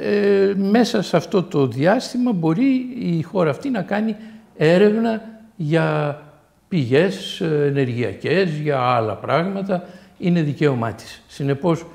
Ε, 0.01 0.53
μέσα 0.55 1.01
σε 1.01 1.17
αυτό 1.17 1.43
το 1.43 1.67
διάστημα 1.67 2.31
μπορεί 2.31 2.87
η 2.99 3.21
χώρα 3.21 3.49
αυτή 3.49 3.69
να 3.69 3.81
κάνει 3.81 4.15
έρευνα 4.57 5.21
για 5.55 6.19
πηγές 6.67 7.41
ενεργειακές, 7.41 8.49
για 8.49 8.79
άλλα 8.79 9.13
πράγματα. 9.13 9.83
Είναι 10.17 10.41
δικαίωμά 10.41 10.93
της. 10.93 11.21
Συνεπώς, 11.27 11.85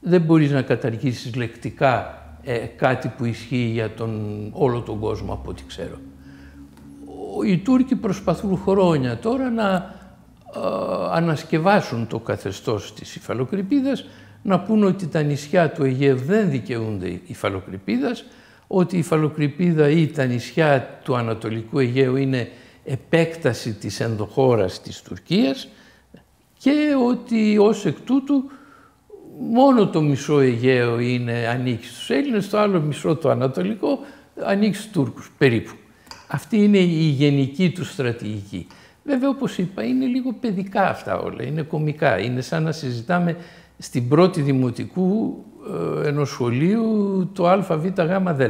δεν 0.00 0.20
μπορείς 0.20 0.50
να 0.50 0.62
καταργήσεις 0.62 1.34
λεκτικά 1.34 2.22
ε, 2.42 2.58
κάτι 2.58 3.12
που 3.16 3.24
ισχύει 3.24 3.70
για 3.72 3.90
τον, 3.90 4.48
όλο 4.52 4.80
τον 4.80 4.98
κόσμο, 4.98 5.32
από 5.32 5.50
ό,τι 5.50 5.62
ξέρω 5.66 5.98
οι 7.46 7.58
Τούρκοι 7.58 7.96
προσπαθούν 7.96 8.58
χρόνια 8.58 9.18
τώρα 9.18 9.50
να 9.50 9.94
ανασκευάσουν 11.12 12.06
το 12.06 12.18
καθεστώς 12.18 12.94
της 12.94 13.16
υφαλοκρηπίδας, 13.16 14.04
να 14.42 14.60
πούν 14.60 14.84
ότι 14.84 15.06
τα 15.06 15.22
νησιά 15.22 15.70
του 15.70 15.84
Αιγαίου 15.84 16.16
δεν 16.16 16.50
δικαιούνται 16.50 17.20
υφαλοκρηπίδας, 17.26 18.24
ότι 18.66 18.96
η 18.96 18.98
υφαλοκρηπίδα 18.98 19.88
ή 19.88 20.06
τα 20.06 20.24
νησιά 20.24 21.00
του 21.04 21.16
Ανατολικού 21.16 21.78
Αιγαίου 21.78 22.16
είναι 22.16 22.48
επέκταση 22.84 23.72
της 23.72 24.00
ενδοχώρας 24.00 24.82
της 24.82 25.02
Τουρκίας 25.02 25.68
και 26.58 26.94
ότι 27.08 27.58
ως 27.58 27.86
εκ 27.86 28.00
τούτου 28.00 28.50
μόνο 29.50 29.88
το 29.88 30.02
μισό 30.02 30.40
Αιγαίο 30.40 30.98
είναι 30.98 31.46
ανήκει 31.46 31.86
στους 31.86 32.10
Έλληνες, 32.10 32.48
το 32.48 32.58
άλλο 32.58 32.80
μισό 32.80 33.16
το 33.16 33.30
Ανατολικό 33.30 33.98
ανήκει 34.44 34.76
στους 34.76 34.90
Τούρκους 34.92 35.32
περίπου. 35.38 35.72
Αυτή 36.28 36.56
είναι 36.56 36.78
η 36.78 37.08
γενική 37.08 37.70
του 37.70 37.84
στρατηγική. 37.84 38.66
Βέβαια, 39.04 39.28
όπως 39.28 39.58
είπα, 39.58 39.84
είναι 39.84 40.06
λίγο 40.06 40.32
παιδικά 40.32 40.88
αυτά 40.88 41.18
όλα, 41.18 41.42
είναι 41.42 41.62
κομικά. 41.62 42.18
Είναι 42.18 42.40
σαν 42.40 42.62
να 42.62 42.72
συζητάμε 42.72 43.36
στην 43.82 44.08
πρώτη 44.08 44.40
δημοτικού 44.42 45.44
ε, 46.04 46.08
ενός 46.08 46.28
σχολείου 46.28 47.30
το 47.32 47.48
α, 47.48 47.58
β, 47.58 47.86
γ, 47.86 48.32
δ. 48.34 48.40
Ε, 48.40 48.46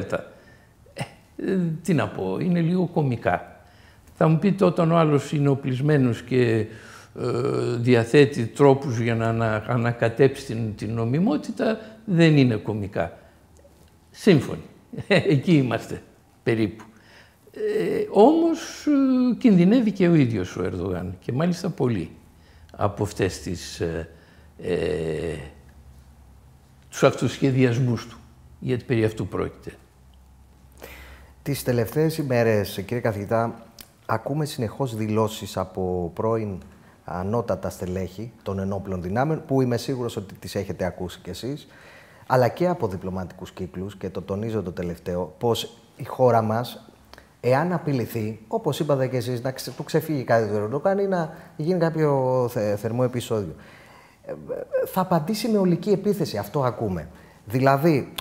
ε, 1.37 1.59
τι 1.83 1.95
να 1.95 2.09
πω, 2.09 2.39
είναι 2.41 2.61
λίγο 2.61 2.87
κομικά. 2.87 3.61
Θα 4.15 4.29
μου 4.29 4.39
πείτε 4.39 4.65
όταν 4.65 4.93
ο 4.93 4.97
άλλος 4.97 5.33
είναι 5.33 5.49
οπλισμένος 5.49 6.23
και 6.23 6.49
ε, 6.49 6.67
διαθέτει 7.77 8.47
τρόπους 8.47 8.99
για 8.99 9.15
να 9.15 9.65
ανακατέψει 9.67 10.45
την, 10.45 10.75
την 10.77 10.95
νομιμότητα, 10.95 11.79
δεν 12.05 12.37
είναι 12.37 12.55
κομικά. 12.55 13.19
Σύμφωνοι. 14.11 14.63
Εκεί 15.35 15.53
είμαστε 15.53 16.03
περίπου. 16.43 16.85
Ε, 17.53 18.07
όμως 18.11 18.87
ε, 18.87 19.35
κινδυνεύει 19.35 19.93
και 19.93 20.09
ο 20.09 20.15
ίδιος 20.15 20.57
ο 20.57 20.65
Ερδογάν 20.65 21.17
και 21.21 21.33
μάλιστα 21.33 21.69
πολύ 21.69 22.11
από 22.77 23.03
αυτές 23.03 23.41
τις, 23.41 23.83
ε, 24.59 24.75
ε, 24.75 25.39
τους 26.91 27.03
αυτοσχεδιασμούς 27.03 28.07
του, 28.07 28.19
γιατί 28.59 28.85
περί 28.85 29.05
αυτού 29.05 29.27
πρόκειται. 29.27 29.77
Τις 31.43 31.63
τελευταίες 31.63 32.19
ημέρες, 32.19 32.83
κύριε 32.87 33.01
καθηγητά, 33.01 33.65
ακούμε 34.07 34.45
συνεχώς 34.45 34.97
δηλώσεις 34.97 35.57
από 35.57 36.11
πρώην 36.15 36.63
ανώτατα 37.05 37.71
στελέχη 37.71 38.33
των 38.43 38.59
ενόπλων 38.59 39.03
δυνάμεων, 39.03 39.43
που 39.47 39.61
είμαι 39.61 39.77
σίγουρος 39.77 40.17
ότι 40.17 40.35
τις 40.35 40.55
έχετε 40.55 40.85
ακούσει 40.85 41.21
κι 41.21 41.31
εσείς, 41.31 41.67
αλλά 42.27 42.49
και 42.49 42.69
από 42.69 42.89
διπλωματικούς 42.89 43.53
κύκλους, 43.53 43.97
και 43.97 44.11
το 44.11 44.23
τονίζω 44.23 44.63
το 44.63 44.73
τελευταίο, 44.73 45.35
πως 45.39 45.77
η 45.97 46.05
χώρα 46.05 46.43
μας 46.43 46.93
εάν 47.41 47.73
απειληθεί, 47.73 48.41
όπως 48.49 48.81
είπατε 48.81 49.07
και 49.07 49.17
εσείς, 49.17 49.43
να 49.43 49.55
του 49.77 49.85
ξεφύγει 49.85 50.25
κάτι 50.25 50.49
του 50.49 50.55
Ερντογάν 50.55 50.99
ή 50.99 51.07
να 51.07 51.37
γίνει 51.57 51.79
κάποιο 51.79 52.49
θερμό 52.77 53.03
επεισόδιο. 53.05 53.55
Ε, 54.23 54.33
θα 54.87 55.01
απαντήσει 55.01 55.49
με 55.49 55.59
ολική 55.59 55.91
επίθεση. 55.91 56.39
Αυτό 56.39 56.65
ακούμε. 56.65 57.09
Δηλαδή, 57.45 58.13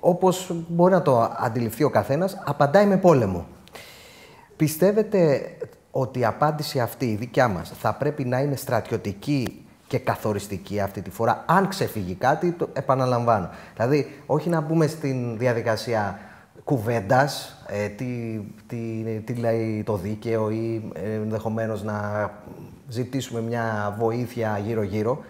όπως 0.00 0.50
μπορεί 0.68 0.92
να 0.92 1.02
το 1.02 1.34
αντιληφθεί 1.38 1.84
ο 1.84 1.90
καθένας, 1.90 2.42
απαντάει 2.44 2.86
με 2.86 2.96
πόλεμο. 2.96 3.46
Πιστεύετε 4.56 5.42
ότι 5.90 6.18
η 6.18 6.24
απάντηση 6.24 6.80
αυτή, 6.80 7.04
η 7.04 7.14
δικιά 7.14 7.48
μας, 7.48 7.72
θα 7.78 7.94
πρέπει 7.94 8.24
να 8.24 8.40
είναι 8.40 8.56
στρατιωτική 8.56 9.64
και 9.86 9.98
καθοριστική 9.98 10.80
αυτή 10.80 11.02
τη 11.02 11.10
φορά, 11.10 11.44
αν 11.46 11.68
ξεφύγει 11.68 12.14
κάτι, 12.14 12.52
το 12.52 12.68
επαναλαμβάνω. 12.72 13.50
Δηλαδή, 13.76 14.20
όχι 14.26 14.48
να 14.48 14.60
μπούμε 14.60 14.86
στην 14.86 15.38
διαδικασία 15.38 16.18
κουβέντας, 16.64 17.56
ε, 17.66 17.88
τι, 17.88 18.40
τι, 18.66 19.04
τι 19.24 19.34
λέει 19.34 19.82
το 19.86 19.96
δίκαιο 19.96 20.50
ή 20.50 20.90
ε, 20.94 21.12
ενδεχομένως 21.12 21.82
να 21.82 22.30
ζητήσουμε 22.88 23.40
μια 23.40 23.96
βοήθεια 23.98 24.60
γύρω-γύρω. 24.66 25.24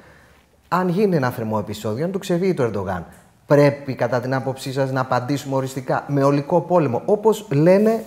Αν 0.68 0.88
γίνει 0.88 1.16
ένα 1.16 1.30
θερμό 1.30 1.58
επεισόδιο, 1.60 2.04
αν 2.04 2.10
του 2.10 2.18
ξεβεί 2.18 2.54
το 2.54 2.62
Ερντογάν, 2.62 3.04
πρέπει 3.46 3.94
κατά 3.94 4.20
την 4.20 4.34
άποψή 4.34 4.72
σας 4.72 4.92
να 4.92 5.00
απαντήσουμε 5.00 5.54
οριστικά 5.56 6.04
με 6.08 6.22
ολικό 6.22 6.60
πόλεμο. 6.60 7.02
Όπως 7.04 7.46
λένε 7.52 8.04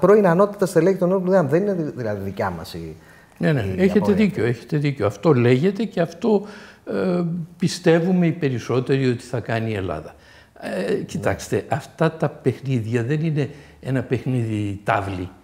πρώην 0.00 0.26
ανώτατα 0.26 0.66
στελέχη 0.66 0.98
των 0.98 1.12
Όρων 1.12 1.48
Δεν 1.48 1.62
είναι 1.62 1.92
δηλαδή 1.96 2.24
δικιά 2.24 2.50
μας 2.50 2.74
η. 2.74 2.96
Ναι, 3.38 3.52
ναι, 3.52 3.74
έχετε 3.76 4.12
δίκιο, 4.12 4.44
έχετε 4.44 4.76
δίκιο. 4.76 5.06
Αυτό 5.06 5.32
λέγεται 5.32 5.84
και 5.84 6.00
αυτό 6.00 6.46
ε, 6.84 7.22
πιστεύουμε 7.58 8.26
οι 8.26 8.32
περισσότεροι 8.32 9.08
ότι 9.08 9.22
θα 9.22 9.40
κάνει 9.40 9.70
η 9.70 9.74
Ελλάδα. 9.74 10.14
Ε, 10.60 10.94
κοιτάξτε, 10.94 11.64
αυτά 11.68 12.12
τα 12.12 12.28
παιχνίδια 12.28 13.02
δεν 13.02 13.20
είναι 13.20 13.50
ένα 13.80 14.02
παιχνίδι 14.02 14.80
τάβλη 14.84 15.22
ε, 15.22 15.37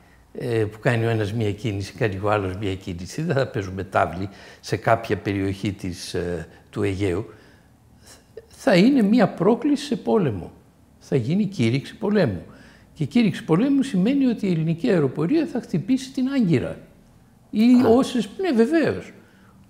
που 0.71 0.79
κάνει 0.81 1.05
ο 1.05 1.09
ένας 1.09 1.33
μία 1.33 1.53
κίνηση, 1.53 1.93
κάνει 1.93 2.21
ο 2.23 2.31
άλλος 2.31 2.57
μία 2.57 2.75
κίνηση. 2.75 3.23
Δεν 3.23 3.35
θα 3.37 3.47
παίζουμε 3.47 3.85
τάβλη 3.85 4.29
σε 4.61 4.76
κάποια 4.76 5.17
περιοχή 5.17 5.73
της, 5.73 6.14
ε, 6.14 6.49
του 6.71 6.83
Αιγαίου. 6.83 7.26
Θα 8.49 8.76
είναι 8.76 9.03
μία 9.03 9.29
πρόκληση 9.29 9.85
σε 9.85 9.97
πόλεμο. 9.97 10.53
Θα 10.99 11.17
γίνει 11.17 11.47
κήρυξη 11.47 11.97
πολέμου. 11.97 12.43
Και 12.95 13.05
κήρυξη 13.05 13.45
πολέμου 13.45 13.83
σημαίνει 13.83 14.26
ότι 14.26 14.47
η 14.47 14.50
ελληνική 14.50 14.88
αεροπορία 14.88 15.47
θα 15.47 15.61
χτυπήσει 15.61 16.12
την 16.12 16.29
Άγκυρα. 16.29 16.79
Ή 17.50 17.64
όσες. 17.87 18.29
Ναι, 18.41 18.53
βεβαίως. 18.53 19.12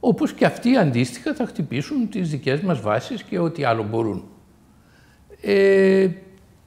Όπως 0.00 0.32
και 0.32 0.44
αυτοί 0.44 0.76
αντίστοιχα 0.76 1.34
θα 1.34 1.46
χτυπήσουν 1.46 2.08
τις 2.08 2.30
δικές 2.30 2.60
μας 2.60 2.80
βάσεις 2.80 3.22
και 3.22 3.38
ό,τι 3.38 3.64
άλλο 3.64 3.82
μπορούν. 3.82 4.24
Ε, 5.40 6.08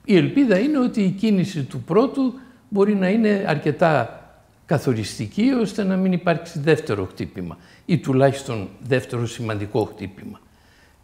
η 0.05 0.15
ελπίδα 0.15 0.59
είναι 0.59 0.79
ότι 0.79 1.01
η 1.01 1.09
κίνηση 1.09 1.63
του 1.63 1.81
πρώτου 1.81 2.33
μπορεί 2.69 2.95
να 2.95 3.09
είναι 3.09 3.43
αρκετά 3.47 4.21
καθοριστική 4.65 5.51
ώστε 5.61 5.83
να 5.83 5.95
μην 5.95 6.11
υπάρξει 6.11 6.59
δεύτερο 6.59 7.05
χτύπημα 7.05 7.57
ή 7.85 7.97
τουλάχιστον 7.97 8.69
δεύτερο 8.83 9.25
σημαντικό 9.25 9.83
χτύπημα. 9.83 10.39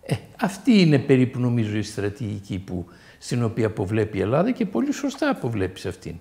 Ε, 0.05 0.15
αυτή 0.39 0.82
είναι 0.82 1.00
περίπου 1.00 1.39
νομίζω 1.39 1.77
η 1.77 1.82
στρατηγική 1.82 2.60
που, 2.60 2.86
στην 3.17 3.43
οποία 3.43 3.65
αποβλέπει 3.65 4.17
η 4.17 4.22
Ελλάδα 4.22 4.51
και 4.51 4.65
πολύ 4.65 4.91
σωστά 4.91 5.29
αποβλέπει 5.29 5.79
σε 5.79 5.88
αυτήν. 5.88 6.15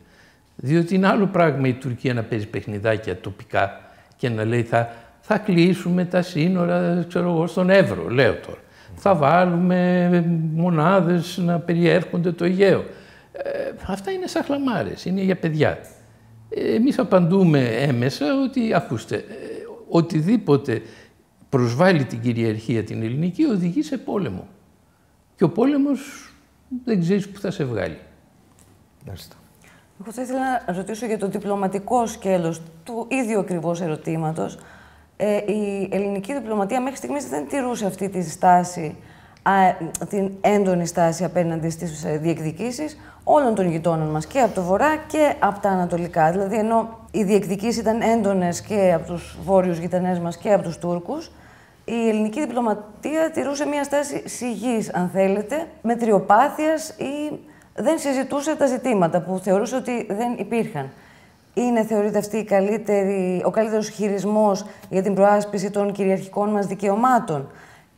Διότι 0.57 0.95
είναι 0.95 1.07
άλλο 1.07 1.27
πράγμα 1.27 1.69
η 1.69 1.75
Τουρκία 1.75 2.15
να 2.15 2.23
παίζει 2.23 2.47
παιχνιδάκια 2.47 3.21
τοπικά 3.21 3.81
και 4.17 4.29
να 4.29 4.45
λέει 4.45 4.63
θα, 4.63 4.93
θα 5.21 5.39
κλείσουμε 5.39 6.05
τα 6.05 6.23
σύνορα 6.23 7.05
ξέρω 7.09 7.31
εγώ, 7.31 7.47
στον 7.47 7.71
Εύρο, 7.71 8.09
λέω 8.09 8.35
τώρα. 8.35 8.59
Θα 8.97 9.15
βάλουμε 9.15 10.09
μονάδες 10.55 11.39
να 11.39 11.59
περιέρχονται 11.59 12.33
το 12.33 12.45
Αιγαίο. 12.45 12.85
Ε, 13.33 13.73
αυτά 13.87 14.11
είναι 14.11 14.27
σαν 14.27 14.45
χλαμάρες, 14.45 15.05
είναι 15.05 15.21
για 15.21 15.37
παιδιά. 15.37 15.79
Ε, 16.49 16.75
εμείς 16.75 16.99
απαντούμε 16.99 17.65
έμεσα 17.65 18.27
ότι, 18.43 18.75
ακούστε, 18.75 19.17
ε, 19.17 19.25
οτιδήποτε 19.89 20.83
προσβάλλει 21.49 22.05
την 22.05 22.21
κυριαρχία 22.21 22.85
την 22.85 23.03
ελληνική 23.03 23.45
οδηγεί 23.45 23.83
σε 23.83 23.99
πόλεμο. 23.99 24.49
Και 25.37 25.45
ο 25.45 25.51
πόλεμος 25.51 26.33
δεν 26.85 27.01
ξέρεις 27.01 27.29
που 27.29 27.41
θα 27.41 27.51
σε 27.51 27.65
βγάλει. 27.65 27.99
Μάλιστα. 29.07 29.37
Εγώ 30.03 30.13
θα 30.13 30.23
ήθελα 30.23 30.41
να 30.67 30.73
ρωτήσω 30.73 31.07
για 31.07 31.19
το 31.19 31.29
διπλωματικό 31.29 32.07
σκέλος 32.07 32.61
του 32.85 33.07
ίδιου 33.11 33.39
ακριβώς 33.39 33.81
ερωτήματος. 33.81 34.59
Ε, 35.17 35.37
η 35.37 35.89
ελληνική 35.93 36.33
διπλωματία 36.35 36.81
μέχρι 36.81 36.97
στιγμής 36.97 37.29
δεν 37.29 37.49
τηρούσε 37.49 37.87
αυτή 37.87 38.09
τη 38.09 38.23
στάση, 38.23 38.81
α, 38.81 38.97
την 40.09 40.31
έντονη 40.41 40.87
στάση 40.87 41.25
απέναντι 41.25 41.71
στις 41.71 42.05
ε, 42.05 42.17
διεκδικήσεις 42.17 42.97
όλων 43.25 43.55
των 43.55 43.71
γειτόνων 43.71 44.09
μας 44.09 44.27
και 44.27 44.41
από 44.41 44.55
το 44.55 44.63
βορρά 44.63 44.97
και 44.97 45.35
από 45.39 45.61
τα 45.61 45.69
ανατολικά. 45.69 46.31
Δηλαδή, 46.31 46.57
ενώ 46.57 46.99
οι 47.11 47.23
διεκδικήσεις 47.23 47.81
ήταν 47.81 48.01
έντονες 48.01 48.61
και 48.61 48.93
από 48.95 49.07
τους 49.07 49.37
βόρειους 49.45 49.79
γειτονές 49.79 50.19
μας 50.19 50.37
και 50.37 50.53
από 50.53 50.63
τους 50.63 50.79
Τούρκους, 50.79 51.31
η 51.85 52.09
ελληνική 52.09 52.41
διπλωματία 52.41 53.31
τηρούσε 53.33 53.67
μια 53.67 53.85
στάση 53.85 54.29
σιγής, 54.29 54.95
αν 54.95 55.11
θέλετε, 55.13 55.67
μετριοπάθειας 55.83 56.89
ή 56.89 57.41
δεν 57.75 57.99
συζητούσε 57.99 58.57
τα 58.57 58.67
ζητήματα 58.67 59.21
που 59.21 59.39
θεωρούσε 59.39 59.77
ότι 59.77 60.07
δεν 60.11 60.35
υπήρχαν. 60.37 60.91
Είναι, 61.55 61.85
θεωρείται 61.85 62.19
αυτή 62.19 62.37
η 62.37 62.45
καλύτερη, 62.45 63.43
ο 63.45 63.51
καλύτερος 63.51 63.89
χειρισμός 63.89 64.65
για 64.89 65.03
την 65.03 65.15
προάσπιση 65.15 65.71
των 65.71 65.93
κυριαρχικών 65.93 66.51
μας 66.51 66.67
δικαιωμάτων. 66.67 67.51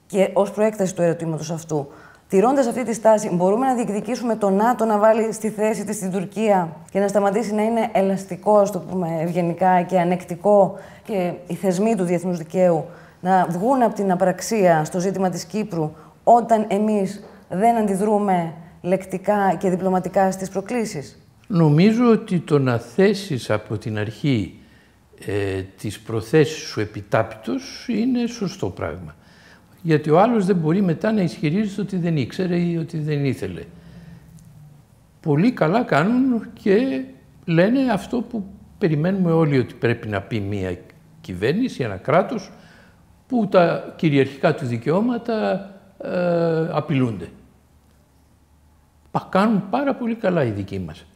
Και 0.06 0.30
ως 0.32 0.50
προέκταση 0.50 0.94
του 0.94 1.02
ερωτήματος 1.02 1.50
αυτού, 1.50 1.88
τηρώντας 2.28 2.66
αυτή 2.66 2.84
τη 2.84 2.94
στάση, 2.94 3.30
μπορούμε 3.34 3.66
να 3.66 3.74
διεκδικήσουμε 3.74 4.36
το 4.36 4.50
ΝΑΤΟ 4.50 4.84
να 4.84 4.98
βάλει 4.98 5.32
στη 5.32 5.50
θέση 5.50 5.84
της 5.84 5.98
την 5.98 6.10
Τουρκία 6.10 6.76
και 6.90 7.00
να 7.00 7.08
σταματήσει 7.08 7.54
να 7.54 7.62
είναι 7.62 7.90
ελαστικό, 7.92 8.58
ας 8.58 8.70
το 8.70 8.78
πούμε 8.78 9.18
ευγενικά, 9.20 9.82
και 9.82 9.98
ανεκτικό 10.00 10.78
και 11.04 11.32
οι 11.46 11.54
θεσμοί 11.54 11.94
του 11.94 12.04
διεθνούς 12.04 12.38
δικαίου 12.38 12.84
να 13.20 13.46
βγουν 13.50 13.82
από 13.82 13.94
την 13.94 14.10
απραξία 14.10 14.84
στο 14.84 15.00
ζήτημα 15.00 15.30
της 15.30 15.44
Κύπρου 15.44 15.92
όταν 16.24 16.64
εμείς 16.68 17.24
δεν 17.48 17.76
αντιδρούμε 17.76 18.52
λεκτικά 18.82 19.54
και 19.58 19.70
διπλωματικά 19.70 20.30
στις 20.30 20.48
προκλήσεις. 20.48 21.18
Νομίζω 21.46 22.10
ότι 22.10 22.38
το 22.38 22.58
να 22.58 22.78
θέσεις 22.78 23.50
από 23.50 23.78
την 23.78 23.98
αρχή 23.98 24.58
ε, 25.26 25.62
τις 25.62 26.00
προθέσεις 26.00 26.62
σου 26.62 26.80
επιτάπητος 26.80 27.86
είναι 27.88 28.26
σωστό 28.26 28.68
πράγμα. 28.68 29.14
Γιατί 29.84 30.10
ο 30.10 30.20
άλλος 30.20 30.46
δεν 30.46 30.56
μπορεί 30.56 30.82
μετά 30.82 31.12
να 31.12 31.22
ισχυρίζεται 31.22 31.80
ότι 31.80 31.96
δεν 31.96 32.16
ήξερε 32.16 32.56
ή 32.56 32.76
ότι 32.76 32.98
δεν 32.98 33.24
ήθελε. 33.24 33.62
Πολύ 35.20 35.52
καλά 35.52 35.82
κάνουν 35.82 36.46
και 36.52 37.04
λένε 37.44 37.92
αυτό 37.92 38.20
που 38.20 38.44
περιμένουμε 38.78 39.32
όλοι 39.32 39.58
ότι 39.58 39.74
πρέπει 39.74 40.08
να 40.08 40.20
πει 40.20 40.40
μια 40.40 40.76
κυβέρνηση, 41.20 41.82
ένα 41.82 41.96
κράτος, 41.96 42.50
που 43.26 43.48
τα 43.50 43.94
κυριαρχικά 43.96 44.54
του 44.54 44.66
δικαιώματα 44.66 45.70
ε, 46.04 46.68
απειλούνται. 46.70 47.28
Πα, 49.10 49.28
κάνουν 49.30 49.68
πάρα 49.70 49.94
πολύ 49.94 50.14
καλά 50.14 50.44
οι 50.44 50.50
δικοί 50.50 50.78
μας. 50.78 51.06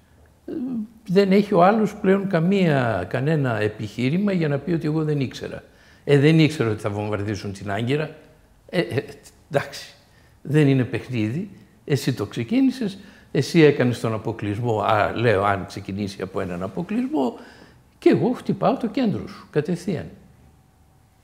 Δεν 1.07 1.33
έχει 1.33 1.55
ο 1.55 1.65
άλλος 1.65 1.95
πλέον 1.95 2.29
καμία, 2.29 3.07
κανένα 3.09 3.61
επιχείρημα 3.61 4.33
για 4.33 4.49
να 4.49 4.59
πει 4.59 4.73
ότι 4.73 4.87
εγώ 4.87 5.05
δεν 5.05 5.21
ήξερα. 5.21 5.63
Ε, 6.05 6.19
δεν 6.19 6.39
ήξερα 6.39 6.71
ότι 6.71 6.81
θα 6.81 6.91
βομβαρδίσουν 6.91 7.53
την 7.53 7.71
Άγκυρα. 7.71 8.11
Ε, 8.69 8.81
ε, 8.81 9.05
εντάξει, 9.51 9.95
δεν 10.43 10.69
είναι 10.69 10.85
παιχνίδι. 10.85 11.51
Εσύ 11.85 12.13
το 12.13 12.27
ξεκίνησες, 12.27 12.99
εσύ 13.33 13.61
έκανες 13.61 14.01
τον 14.01 14.15
αποκλεισμό, 14.15 14.81
α, 14.81 15.13
λέω 15.15 15.45
αν 15.45 15.67
ξεκινήσει 15.67 16.23
από 16.23 16.41
έναν 16.41 16.63
αποκλεισμό, 16.63 17.39
και 17.99 18.09
εγώ 18.09 18.33
χτυπάω 18.33 18.77
το 18.77 18.87
κέντρο 18.87 19.27
σου 19.29 19.49
κατευθείαν. 19.51 20.11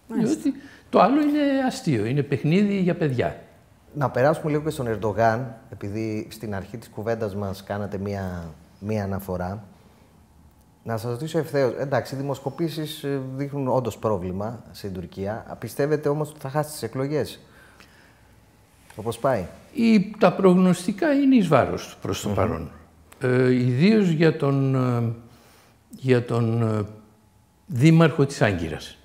Διότι 0.09 0.54
το 0.90 1.00
άλλο 1.00 1.20
είναι 1.20 1.42
αστείο, 1.66 2.04
είναι 2.04 2.22
παιχνίδι 2.22 2.80
για 2.80 2.94
παιδιά. 2.94 3.42
Να 3.94 4.11
περάσουμε 4.11 4.50
λίγο 4.50 4.62
και 4.62 4.70
στον 4.70 4.87
Ερντογάν, 4.87 5.54
επειδή 5.72 6.26
στην 6.30 6.54
αρχή 6.54 6.76
της 6.76 6.88
κουβέντας 6.88 7.35
μας 7.35 7.64
κάνατε 7.64 7.98
μία, 7.98 8.54
μία 8.78 9.04
αναφορά. 9.04 9.64
Να 10.87 10.97
σας 10.97 11.11
ρωτήσω 11.11 11.38
ευθέως. 11.38 11.73
Εντάξει, 11.79 12.14
οι 12.14 12.18
δημοσκοπήσεις 12.18 13.03
ε, 13.03 13.20
δείχνουν 13.37 13.68
όντως 13.68 13.99
πρόβλημα 13.99 14.64
στην 14.73 14.92
Τουρκία. 14.92 15.57
Πιστεύετε 15.59 16.09
όμως 16.09 16.31
ότι 16.31 16.38
θα 16.40 16.49
χάσει 16.49 16.70
τις 16.70 16.83
εκλογές, 16.83 17.40
όπως 18.97 19.18
πάει; 19.18 19.47
Η, 19.73 20.14
τα 20.18 20.33
προγνωστικά 20.33 21.12
είναι 21.12 21.37
εις 21.37 21.49
βάρος 21.49 21.97
προς 22.03 22.23
το 22.23 22.29
παρόν. 22.29 22.70
Ε, 23.20 23.53
ιδίως 23.53 24.09
για 24.09 24.37
τον, 24.37 24.75
ε, 24.75 25.12
για 25.90 26.25
τον 26.25 26.62
ε, 26.62 26.85
δήμαρχο 27.66 28.27
της 28.27 28.42
Άγκυρας. 28.42 28.99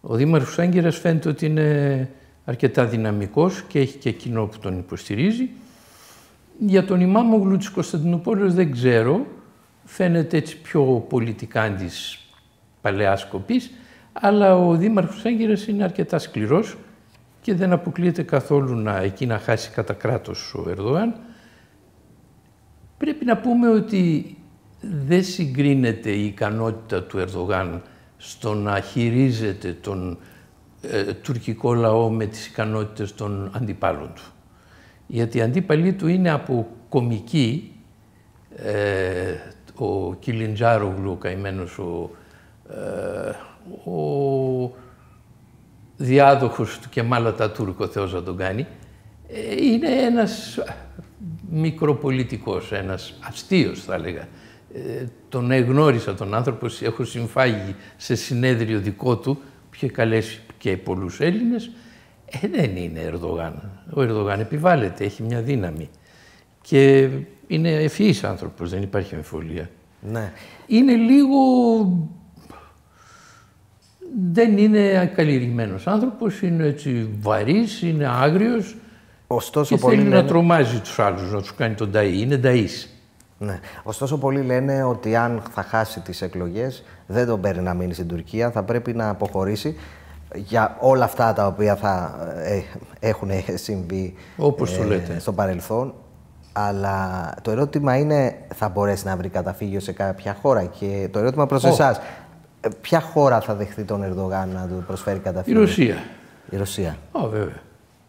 Ο 0.00 0.14
δήμαρχος 0.14 0.58
Άγκυρας 0.58 0.98
φαίνεται 0.98 1.28
ότι 1.28 1.46
είναι 1.46 2.10
αρκετά 2.44 2.84
δυναμικός 2.84 3.62
και 3.62 3.78
έχει 3.78 3.98
και 3.98 4.10
κοινό 4.10 4.46
που 4.46 4.58
τον 4.58 4.78
υποστηρίζει. 4.78 5.48
Για 6.58 6.84
τον 6.84 7.00
Ιμάμογλου 7.00 7.56
της 7.56 7.70
Κωνσταντινούπολης 7.70 8.54
δεν 8.54 8.72
ξέρω, 8.72 9.26
φαίνεται 9.92 10.36
έτσι 10.36 10.60
πιο 10.60 11.06
πολιτικάντης 11.08 12.18
παλαιάς 12.80 13.26
κοπής, 13.26 13.70
αλλά 14.12 14.56
ο 14.56 14.76
δήμαρχος 14.76 15.24
Άγκυρας 15.24 15.66
είναι 15.66 15.84
αρκετά 15.84 16.18
σκληρός 16.18 16.76
και 17.40 17.54
δεν 17.54 17.72
αποκλείεται 17.72 18.22
καθόλου 18.22 18.76
να 18.76 18.96
εκεί 18.96 19.26
να 19.26 19.38
χάσει 19.38 19.70
κατά 19.70 19.92
κράτος 19.92 20.54
ο 20.54 20.70
Ερδοάν. 20.70 21.14
Πρέπει 22.98 23.24
να 23.24 23.36
πούμε 23.36 23.68
ότι 23.68 24.36
δεν 24.80 25.24
συγκρίνεται 25.24 26.10
η 26.10 26.24
ικανότητα 26.24 27.02
του 27.02 27.18
Ερδογάν 27.18 27.82
στο 28.16 28.54
να 28.54 28.80
χειρίζεται 28.80 29.72
τον 29.72 30.18
ε, 30.82 31.12
τουρκικό 31.12 31.74
λαό 31.74 32.10
με 32.10 32.26
τις 32.26 32.46
ικανότητες 32.46 33.14
των 33.14 33.50
αντιπάλων 33.54 34.12
του. 34.14 34.22
Γιατί 35.06 35.38
οι 35.38 35.42
αντίπαλοι 35.42 35.92
του 35.92 36.08
είναι 36.08 36.30
από 36.30 36.66
κομική, 36.88 37.72
ε, 38.56 39.34
ο 39.74 40.14
Κιλιντζάρογλου, 40.14 41.18
καημένος 41.18 41.78
ο, 41.78 42.10
ε, 42.70 43.90
ο 43.90 44.72
διάδοχος 45.96 46.78
του 46.78 46.88
Κεμάλα 46.88 47.34
τα 47.34 47.50
Τούρκο, 47.50 47.86
Θεός 47.86 48.12
να 48.12 48.22
τον 48.22 48.36
κάνει, 48.36 48.66
ε, 49.28 49.64
είναι 49.64 49.88
ένας 49.88 50.58
μικροπολιτικός, 51.50 52.72
ένας 52.72 53.14
αστείος 53.28 53.82
θα 53.82 53.94
έλεγα. 53.94 54.28
Ε, 54.74 55.04
τον 55.28 55.50
εγνώρισα 55.50 56.14
τον 56.14 56.34
άνθρωπο, 56.34 56.66
έχω 56.80 57.04
συμφάγει 57.04 57.74
σε 57.96 58.14
συνέδριο 58.14 58.78
δικό 58.78 59.16
του, 59.16 59.42
είχε 59.74 59.88
καλέσει 59.88 60.40
και 60.58 60.76
πολλούς 60.76 61.20
Έλληνες, 61.20 61.70
ε, 62.42 62.48
δεν 62.48 62.76
είναι 62.76 63.00
Ερδογάν. 63.00 63.70
Ο 63.94 64.00
Ερδογάν 64.00 64.40
επιβάλλεται, 64.40 65.04
έχει 65.04 65.22
μια 65.22 65.42
δύναμη. 65.42 65.88
Και 66.62 67.08
είναι 67.46 67.70
ευφυής 67.70 68.24
άνθρωπος, 68.24 68.70
δεν 68.70 68.82
υπάρχει 68.82 69.14
αμφιβολία. 69.14 69.70
Ναι. 70.00 70.32
Είναι 70.66 70.94
λίγο... 70.94 71.38
Δεν 74.32 74.58
είναι 74.58 75.12
καλλιεργημένος 75.16 75.86
άνθρωπος, 75.86 76.42
είναι 76.42 76.66
έτσι 76.66 77.08
βαρύς, 77.20 77.82
είναι 77.82 78.06
άγριος 78.08 78.76
Ωστόσο, 79.34 79.76
και 79.76 79.86
θέλει 79.86 80.02
να 80.02 80.24
τρομάζει 80.24 80.78
τους 80.78 80.98
άλλους, 80.98 81.32
να 81.32 81.38
τους 81.40 81.54
κάνει 81.54 81.74
τον 81.74 81.90
ταΐ. 81.94 82.12
Είναι 82.14 82.40
ταΐς. 82.44 82.86
Ναι. 83.38 83.60
Ωστόσο, 83.82 84.18
πολλοί 84.18 84.42
λένε 84.42 84.82
ότι 84.82 85.16
αν 85.16 85.42
θα 85.50 85.62
χάσει 85.62 86.00
τις 86.00 86.22
εκλογές, 86.22 86.84
δεν 87.06 87.26
τον 87.26 87.40
παίρνει 87.40 87.62
να 87.62 87.74
μείνει 87.74 87.94
στην 87.94 88.06
Τουρκία, 88.08 88.50
θα 88.50 88.62
πρέπει 88.62 88.92
να 88.92 89.08
αποχωρήσει 89.08 89.76
για 90.34 90.76
όλα 90.80 91.04
αυτά 91.04 91.32
τα 91.32 91.46
οποία 91.46 91.76
θα 91.76 92.16
ε, 92.44 92.60
έχουν 93.00 93.30
συμβεί 93.54 94.14
Όπως 94.36 94.76
το 94.76 94.82
ε, 94.82 94.86
λέτε. 94.86 95.18
στο 95.18 95.32
παρελθόν. 95.32 95.94
Αλλά 96.52 97.34
το 97.42 97.50
ερώτημα 97.50 97.96
είναι, 97.96 98.34
θα 98.54 98.68
μπορέσει 98.68 99.06
να 99.06 99.16
βρει 99.16 99.28
καταφύγιο 99.28 99.80
σε 99.80 99.92
κάποια 99.92 100.36
χώρα; 100.42 100.64
Και 100.64 101.08
το 101.12 101.18
ερώτημα 101.18 101.46
προς 101.46 101.64
oh. 101.64 101.68
εσάς, 101.68 102.00
ε, 102.60 102.68
ποια 102.80 103.00
χώρα 103.00 103.40
θα 103.40 103.54
δεχθεί 103.54 103.84
τον 103.84 104.02
Ερντογάν 104.02 104.48
να 104.48 104.66
του 104.68 104.84
προσφέρει 104.86 105.18
καταφύγιο; 105.18 105.60
Η 105.60 105.64
Ρωσία. 105.64 105.96
Η 106.50 106.56
Ρωσία. 106.56 106.96
Oh, 107.12 107.28
βέβαια. 107.30 107.62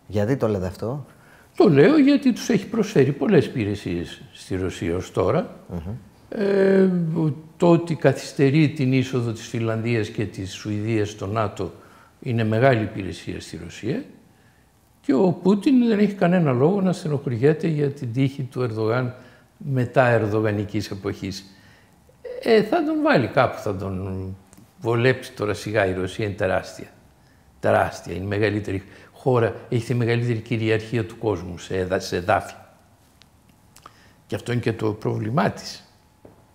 Γιατί 0.08 0.36
το 0.36 0.48
λέτε 0.48 0.66
αυτό; 0.66 1.06
Το 1.56 1.70
λέω 1.70 1.98
γιατί 1.98 2.34
τους 2.34 2.50
έχει 2.50 2.66
προσφέρει 2.68 3.12
πολλές 3.12 3.46
υπηρεσίες 3.46 4.22
στη 4.34 4.56
Ρωσία 4.56 4.96
ως 4.96 5.12
τώρα. 5.12 5.50
Ε, 6.30 6.90
το 7.58 7.70
ότι 7.70 7.96
καθυστερεί 7.96 8.70
την 8.70 8.94
είσοδο 8.94 9.32
της 9.32 9.48
Φιλανδίας 9.48 10.08
και 10.08 10.26
της 10.26 10.54
Σουηδίας 10.54 11.10
στο 11.10 11.28
ΝΑΤΟ 11.28 11.74
είναι 12.20 12.44
μεγάλη 12.44 12.84
υπηρεσία 12.84 13.42
στη 13.42 13.60
Ρωσία 13.64 14.04
και 15.06 15.14
ο 15.14 15.32
Πούτιν 15.32 15.88
δεν 15.88 16.00
έχει 16.00 16.14
κανένα 16.14 16.52
λόγο 16.52 16.82
να 16.82 16.94
στενοχωριέται 16.94 17.68
για 17.68 17.92
την 17.92 18.14
τύχη 18.14 18.44
του 18.44 18.62
Ερδογάν 18.62 19.16
μετά 19.58 20.08
ερδογανικής 20.08 20.92
εποχής. 20.92 21.46
Ε, 22.42 22.64
θα 22.64 22.84
τον 22.84 23.02
βάλει 23.04 23.28
κάπου, 23.28 23.58
θα 23.58 23.76
τον 23.76 24.36
βολέψει 24.80 25.32
τώρα 25.34 25.54
σιγά 25.54 25.86
η 25.86 25.94
Ρωσία, 25.94 26.26
είναι 26.26 26.34
τεράστια. 26.34 26.88
Τεράστια, 27.60 28.14
είναι 28.14 28.24
η 28.24 28.28
μεγαλύτερη 28.28 28.84
χώρα, 29.12 29.56
έχει 29.70 29.86
τη 29.86 29.94
μεγαλύτερη 29.94 30.40
κυριαρχία 30.40 31.06
του 31.06 31.18
κόσμου 31.18 31.58
σε, 31.58 32.00
σε 32.00 32.16
εδάφη. 32.16 32.54
Και 34.28 34.36
αυτό 34.36 34.52
είναι 34.52 34.62
και 34.62 34.74
το 34.74 34.92
πρόβλημά 34.92 35.52
της. 35.52 35.84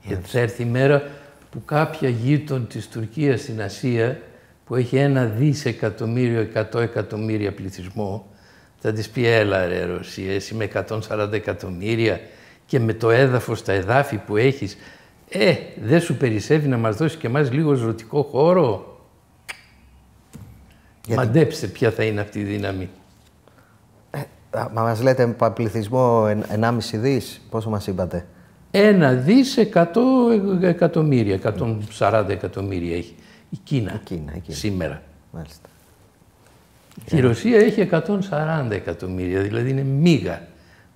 Γιατί 0.02 0.28
θα 0.28 0.38
έρθει 0.38 0.62
η 0.62 0.66
μέρα 0.66 1.02
που 1.50 1.64
κάποια 1.64 2.08
γείτον 2.08 2.66
της 2.66 2.88
Τουρκίας 2.88 3.40
στην 3.40 3.62
Ασία 3.62 4.20
που 4.64 4.74
έχει 4.74 4.96
ένα 4.96 5.24
δισεκατομμύριο, 5.24 6.40
εκατό 6.40 6.78
εκατομμύρια 6.78 7.54
πληθυσμό, 7.54 8.26
θα 8.78 8.92
της 8.92 9.08
πει 9.08 9.26
έλα 9.26 9.66
ρε 9.66 9.84
Ρωσία, 9.84 10.34
εσύ 10.34 10.54
με 10.54 10.68
140 11.08 11.32
εκατομμύρια 11.32 12.20
και 12.66 12.80
με 12.80 12.94
το 12.94 13.10
έδαφος, 13.10 13.62
τα 13.62 13.72
εδάφη 13.72 14.16
που 14.16 14.36
έχεις, 14.36 14.76
ε, 15.28 15.54
δεν 15.82 16.00
σου 16.00 16.16
περισσεύει 16.16 16.68
να 16.68 16.76
μας 16.76 16.96
δώσεις 16.96 17.18
και 17.18 17.26
εμάς 17.26 17.52
λίγο 17.52 17.74
ζωτικό 17.74 18.22
χώρο. 18.22 19.00
Γιατί... 21.06 21.24
Μαντέψτε 21.24 21.66
ποια 21.66 21.90
θα 21.90 22.04
είναι 22.04 22.20
αυτή 22.20 22.38
η 22.40 22.42
δύναμη. 22.42 22.88
Ε, 24.10 24.18
μα 24.50 24.82
μας 24.82 25.02
λέτε 25.02 25.36
πληθυσμό 25.54 26.26
1,5 26.26 26.98
δις, 26.98 27.40
πόσο 27.50 27.70
μας 27.70 27.86
είπατε; 27.86 28.26
Ένα 28.70 29.12
δις 29.12 29.56
100 29.72 29.86
εκατομμύρια, 30.62 31.38
140 31.98 32.24
εκατομμύρια 32.28 32.96
έχει 32.96 33.14
η 33.50 33.56
Κίνα, 33.64 33.94
η 33.94 33.98
Κίνα, 34.04 34.32
η 34.36 34.40
Κίνα. 34.40 34.56
σήμερα. 34.56 35.02
Μάλιστα. 35.30 35.67
Η 37.10 37.20
Ρωσία 37.20 37.58
έχει 37.58 37.88
140 37.92 38.70
εκατομμύρια, 38.70 39.40
δηλαδή 39.40 39.70
είναι 39.70 39.82
μίγα 39.82 40.42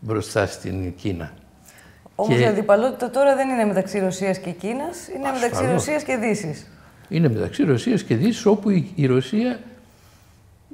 μπροστά 0.00 0.46
στην 0.46 0.94
Κίνα. 0.94 1.32
Όμως 2.14 2.36
και... 2.36 2.42
η 2.42 2.46
αντιπαλότητα 2.46 3.10
τώρα 3.10 3.36
δεν 3.36 3.48
είναι 3.48 3.64
μεταξύ 3.64 3.98
Ρωσίας 3.98 4.38
και 4.38 4.50
Κίνας, 4.50 5.08
είναι 5.08 5.28
Ασφαλώς. 5.28 5.40
μεταξύ 5.40 5.72
Ρωσίας 5.72 6.02
και 6.02 6.16
Δύσης. 6.16 6.66
Είναι 7.08 7.28
μεταξύ 7.28 7.64
Ρωσίας 7.64 8.02
και 8.02 8.16
Δύσης, 8.16 8.46
όπου 8.46 8.70
η 8.94 9.06
Ρωσία 9.06 9.58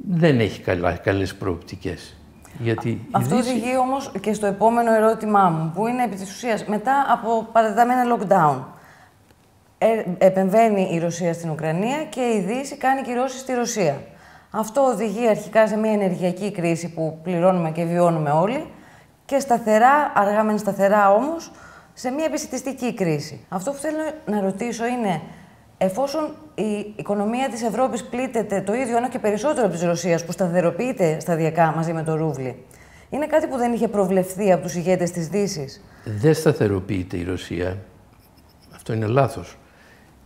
δεν 0.09 0.41
έχει 0.41 0.61
καλά, 0.61 0.93
καλές 0.93 1.35
προοπτικές. 1.35 2.17
Γιατί 2.59 3.07
Αυτό 3.11 3.37
Δύση... 3.37 3.51
οδηγεί 3.51 3.77
όμως 3.77 4.13
και 4.21 4.33
στο 4.33 4.47
επόμενο 4.47 4.93
ερώτημά 4.93 5.49
μου, 5.49 5.73
που 5.75 5.87
είναι 5.87 6.05
επί 6.05 6.17
της 6.17 6.31
ουσίας, 6.31 6.65
μετά 6.65 7.07
από 7.09 7.49
παρατεταμένα 7.53 8.17
lockdown, 8.17 8.63
ε, 9.79 9.87
επεμβαίνει 10.27 10.89
η 10.93 10.99
Ρωσία 10.99 11.33
στην 11.33 11.51
Ουκρανία 11.51 12.05
και 12.05 12.21
η 12.21 12.45
Δύση 12.47 12.77
κάνει 12.77 13.03
κυρώσεις 13.03 13.41
στη 13.41 13.53
Ρωσία. 13.53 14.01
Αυτό 14.51 14.81
οδηγεί 14.81 15.29
αρχικά 15.29 15.69
σε 15.69 15.77
μια 15.77 15.93
ενεργειακή 15.93 16.51
κρίση 16.53 16.93
που 16.93 17.19
πληρώνουμε 17.23 17.71
και 17.71 17.85
βιώνουμε 17.85 18.31
όλοι 18.31 18.67
και 19.25 19.39
σταθερά, 19.39 20.13
αργά 20.15 20.43
μεν 20.43 20.59
σταθερά 20.59 21.13
όμως, 21.13 21.51
σε 21.95 22.11
μια 22.11 22.25
επισητιστική 22.25 22.95
κρίση. 22.95 23.41
Αυτό 23.49 23.71
που 23.71 23.77
θέλω 23.77 23.97
να 24.27 24.41
ρωτήσω 24.41 24.87
είναι, 24.87 25.21
εφόσον 25.79 26.35
η 26.55 26.95
οικονομία 26.97 27.49
της 27.49 27.63
Ευρώπης 27.63 28.05
πλήττεται 28.05 28.61
το 28.61 28.75
ίδιο 28.75 28.97
ένα 28.97 29.09
και 29.09 29.19
περισσότερο 29.19 29.67
από 29.67 29.75
της 29.75 29.85
Ρωσίας, 29.85 30.25
που 30.25 30.33
σταθεροποιείται 30.33 31.21
σταδιακά 31.21 31.73
μαζί 31.77 31.93
με 31.93 32.03
το 32.03 32.17
ρούβλι, 32.17 32.65
είναι 33.11 33.27
κάτι 33.27 33.47
που 33.47 33.57
δεν 33.57 33.73
είχε 33.73 33.89
προβλεφθεί 33.89 34.53
από 34.53 34.63
τους 34.63 34.75
ηγέτες 34.75 35.11
της 35.11 35.29
Δύσης; 35.29 35.85
Δεν 36.05 36.35
σταθεροποιείται 36.35 37.17
η 37.17 37.23
Ρωσία. 37.23 37.77
Αυτό 38.75 38.93
είναι 38.93 39.07
λάθος. 39.07 39.59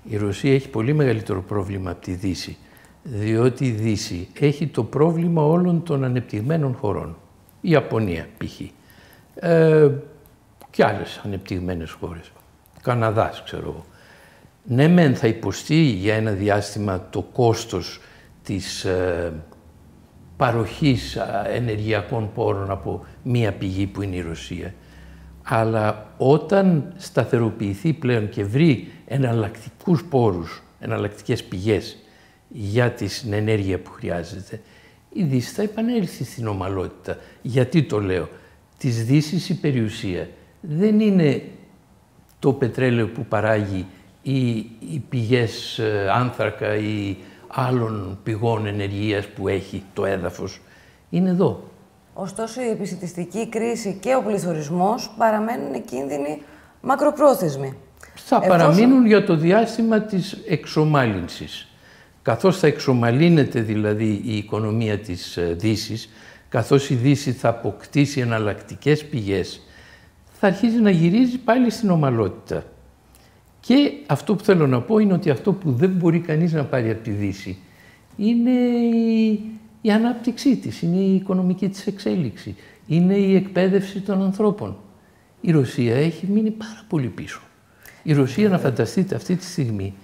Η 0.04 0.16
Ρωσία 0.16 0.54
έχει 0.54 0.68
πολύ 0.68 0.92
μεγαλύτερο 0.92 1.42
πρόβλημα 1.42 1.90
από 1.90 2.00
τη 2.00 2.12
Δύση, 2.12 2.56
διότι 3.02 3.66
η 3.66 3.70
Δύση 3.70 4.28
έχει 4.40 4.66
το 4.66 4.84
πρόβλημα 4.84 5.42
όλων 5.42 5.82
των 5.82 6.04
ανεπτυγμένων 6.04 6.74
χωρών. 6.74 7.16
Η 7.60 7.70
Ιαπωνία 7.70 8.26
π.χ. 8.38 8.60
Ε, 9.34 9.90
και 10.70 10.84
άλλες 10.84 11.20
ανεπτυγμένες 11.24 11.90
χώρες. 11.90 12.32
Καναδάς, 12.82 13.42
ξέρω 13.42 13.62
εγώ. 13.62 13.84
Ναι, 14.64 14.88
μεν 14.88 15.16
θα 15.16 15.26
υποστεί 15.26 15.80
για 15.80 16.14
ένα 16.14 16.30
διάστημα 16.30 17.06
το 17.10 17.22
κόστος 17.22 18.00
της 18.42 18.84
ε, 18.84 19.32
παροχής 20.36 21.18
ενεργειακών 21.54 22.30
πόρων 22.34 22.70
από 22.70 23.04
μία 23.22 23.52
πηγή 23.52 23.86
που 23.86 24.02
είναι 24.02 24.16
η 24.16 24.20
Ρωσία. 24.20 24.74
Αλλά 25.42 26.06
όταν 26.16 26.92
σταθεροποιηθεί 26.96 27.92
πλέον 27.92 28.28
και 28.28 28.44
βρει 28.44 28.92
εναλλακτικούς 29.06 30.04
πόρους, 30.04 30.62
εναλλακτικές 30.80 31.44
πηγές 31.44 31.96
για 32.52 32.90
την 32.90 33.32
ενέργεια 33.32 33.78
που 33.78 33.90
χρειάζεται, 33.90 34.60
η 35.12 35.22
Δύση 35.22 35.52
θα 35.52 35.62
επανέλθει 35.62 36.24
στην 36.24 36.46
ομαλότητα. 36.46 37.18
Γιατί 37.42 37.82
το 37.82 38.00
λέω 38.00 38.28
της 38.78 39.04
Δύσης 39.04 39.48
η 39.48 39.60
περιουσία 39.60 40.28
δεν 40.60 41.00
είναι 41.00 41.42
το 42.38 42.52
πετρέλαιο 42.52 43.08
που 43.08 43.24
παράγει 43.24 43.86
ή 44.22 44.48
οι 44.78 45.02
πηγές 45.08 45.78
ε, 45.78 46.10
άνθρακα 46.12 46.74
ή 46.76 47.16
άλλων 47.48 48.18
πηγών 48.22 48.66
ενεργείας 48.66 49.26
που 49.26 49.48
έχει 49.48 49.82
το 49.92 50.04
έδαφος. 50.04 50.60
Είναι 51.10 51.30
εδώ. 51.30 51.70
Ωστόσο 52.14 52.62
η 52.62 52.68
επισητιστική 52.68 53.48
κρίση 53.48 53.98
και 54.00 54.14
ο 54.14 54.22
πληθωρισμός 54.22 55.14
παραμένουν 55.18 55.84
κίνδυνοι 55.84 56.42
μακροπρόθεσμοι. 56.80 57.76
Θα 58.14 58.40
παραμείνουν 58.40 59.06
για 59.06 59.24
το 59.24 59.36
διάστημα 59.36 60.00
της 60.00 60.32
εξομάλυνσης. 60.48 61.71
Καθώς 62.22 62.58
θα 62.58 62.66
εξομαλύνεται 62.66 63.60
δηλαδή 63.60 64.20
η 64.24 64.36
οικονομία 64.36 64.98
της 64.98 65.36
ε, 65.36 65.56
Δύσης, 65.58 66.08
καθώς 66.48 66.90
η 66.90 66.94
Δύση 66.94 67.32
θα 67.32 67.48
αποκτήσει 67.48 68.20
εναλλακτικές 68.20 69.04
πηγές, 69.04 69.60
θα 70.32 70.46
αρχίζει 70.46 70.80
να 70.80 70.90
γυρίζει 70.90 71.38
πάλι 71.38 71.70
στην 71.70 71.90
ομαλότητα. 71.90 72.64
Και 73.60 73.92
αυτό 74.06 74.34
που 74.34 74.44
θέλω 74.44 74.66
να 74.66 74.80
πω 74.80 74.98
είναι 74.98 75.12
ότι 75.12 75.30
αυτό 75.30 75.52
που 75.52 75.72
δεν 75.72 75.90
μπορεί 75.90 76.20
κανείς 76.20 76.52
να 76.52 76.64
πάρει 76.64 76.90
από 76.90 77.02
τη 77.02 77.10
Δύση 77.10 77.58
είναι 78.16 78.50
η, 79.80 79.90
ανάπτυξή 79.90 80.56
της, 80.56 80.82
είναι 80.82 80.96
η 80.96 81.14
οικονομική 81.14 81.68
της 81.68 81.86
εξέλιξη, 81.86 82.56
είναι 82.86 83.14
η 83.14 83.34
εκπαίδευση 83.34 84.00
των 84.00 84.22
ανθρώπων. 84.22 84.76
Η 85.40 85.50
Ρωσία 85.50 85.94
έχει 85.94 86.26
μείνει 86.26 86.50
πάρα 86.50 86.84
πολύ 86.88 87.08
πίσω. 87.08 87.40
Η 88.02 88.12
Ρωσία, 88.12 88.48
να 88.48 88.58
φανταστείτε 88.58 89.14
αυτή 89.14 89.36
τη 89.36 89.44
στιγμή, 89.44 89.94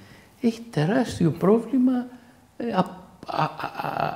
έχει 0.41 0.61
τεράστιο 0.71 1.31
πρόβλημα 1.31 2.07
ε, 2.57 2.65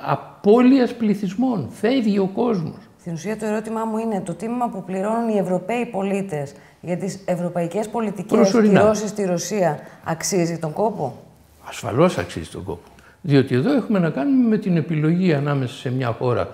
απώλειας 0.05 0.93
πληθυσμών. 0.95 1.69
Φεύγει 1.71 2.19
ο 2.19 2.27
κόσμος. 2.27 2.77
Στην 2.99 3.13
ουσία 3.13 3.37
το 3.37 3.45
ερώτημά 3.45 3.85
μου 3.85 3.97
είναι 3.97 4.21
το 4.21 4.33
τίμημα 4.33 4.69
που 4.69 4.83
πληρώνουν 4.83 5.29
οι 5.29 5.37
Ευρωπαίοι 5.37 5.85
πολίτες 5.85 6.53
για 6.81 6.97
τις 6.97 7.19
ευρωπαϊκές 7.25 7.89
πολιτικές 7.89 8.51
κυρώσεις 8.51 9.09
στη 9.09 9.25
Ρωσία 9.25 9.79
αξίζει 10.03 10.57
τον 10.57 10.73
κόπο; 10.73 11.23
Ασφαλώς 11.67 12.17
αξίζει 12.17 12.49
τον 12.49 12.63
κόπο. 12.63 12.91
Διότι 13.21 13.55
εδώ 13.55 13.73
έχουμε 13.73 13.99
να 13.99 14.09
κάνουμε 14.09 14.47
με 14.47 14.57
την 14.57 14.77
επιλογή 14.77 15.33
ανάμεσα 15.33 15.75
σε 15.75 15.91
μια 15.91 16.07
χώρα 16.11 16.49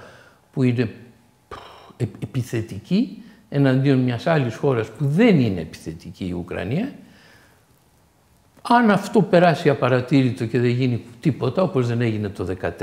που 0.54 0.64
είναι 0.64 0.90
επιθετική 2.20 3.24
εναντίον 3.50 4.00
μιας 4.00 4.28
άλλης 4.28 4.56
χώρας 4.56 4.88
που 4.88 5.06
δεν 5.06 5.40
είναι 5.40 5.62
επιθετική 5.62 6.26
η 6.26 6.34
Ουκρανία 6.34 6.92
αν 8.70 8.92
αυτό 8.92 9.22
περάσει 9.22 9.70
απαρατήρητο 9.70 10.46
και 10.46 10.60
δεν 10.60 10.70
γίνει 10.70 11.04
τίποτα, 11.20 11.62
όπως 11.62 11.88
δεν 11.88 12.02
έγινε 12.02 12.30
το 12.30 12.48
2014, 12.62 12.78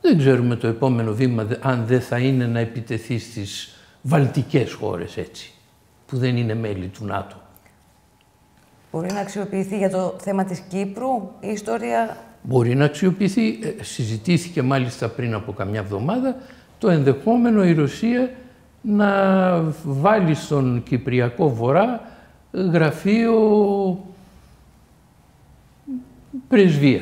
δεν 0.00 0.18
ξέρουμε 0.18 0.56
το 0.56 0.66
επόμενο 0.66 1.12
βήμα 1.12 1.46
αν 1.60 1.84
δεν 1.86 2.00
θα 2.00 2.18
είναι 2.18 2.46
να 2.46 2.58
επιτεθεί 2.58 3.18
στις 3.18 3.76
βαλτικές 4.02 4.72
χώρες 4.72 5.16
έτσι, 5.16 5.52
που 6.06 6.16
δεν 6.16 6.36
είναι 6.36 6.54
μέλη 6.54 6.86
του 6.86 7.04
ΝΑΤΟ. 7.04 7.36
Μπορεί 8.92 9.12
να 9.12 9.20
αξιοποιηθεί 9.20 9.76
για 9.76 9.90
το 9.90 10.14
θέμα 10.20 10.44
της 10.44 10.58
Κύπρου 10.58 11.30
η 11.40 11.48
ιστορία... 11.48 12.16
Μπορεί 12.42 12.74
να 12.74 12.84
αξιοποιηθεί. 12.84 13.48
Ε, 13.48 13.82
συζητήθηκε 13.82 14.62
μάλιστα 14.62 15.08
πριν 15.08 15.34
από 15.34 15.52
καμιά 15.52 15.80
εβδομάδα 15.80 16.36
το 16.78 16.90
ενδεχόμενο 16.90 17.64
η 17.64 17.72
Ρωσία 17.72 18.30
να 18.80 19.08
βάλει 19.82 20.34
στον 20.34 20.82
Κυπριακό 20.82 21.48
Βορρά 21.50 22.00
γραφείο 22.52 23.34
πρεσβεία. 26.48 27.00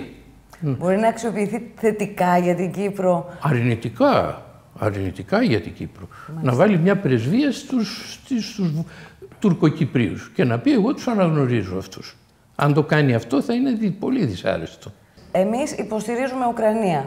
Μπορεί 0.61 0.97
να 0.97 1.09
αξιοποιηθεί 1.09 1.73
θετικά 1.77 2.39
για 2.39 2.55
την 2.55 2.73
Κύπρο. 2.73 3.37
Αρνητικά. 3.41 4.43
Αρνητικά 4.79 5.43
για 5.43 5.61
την 5.61 5.73
Κύπρο. 5.73 6.09
Να 6.43 6.55
βάλει 6.55 6.79
μια 6.79 6.97
πρεσβεία 6.97 7.53
στους, 7.53 8.13
στους 8.13 8.61
Τουρκοκυπρίους 9.39 10.31
και 10.35 10.45
να 10.45 10.59
πει 10.59 10.73
εγώ 10.73 10.95
τους 10.95 11.09
αναγνωρίζω 11.09 11.79
αυτούς. 11.79 12.17
Αν 12.55 12.75
το 12.75 12.83
κάνει 12.83 13.15
αυτό 13.15 13.43
θα 13.43 13.55
είναι 13.55 13.91
πολύ 13.99 14.25
δυσάρεστο. 14.25 14.91
Εμείς 15.33 15.73
υποστηρίζουμε 15.73 16.47
Ουκρανία. 16.47 17.05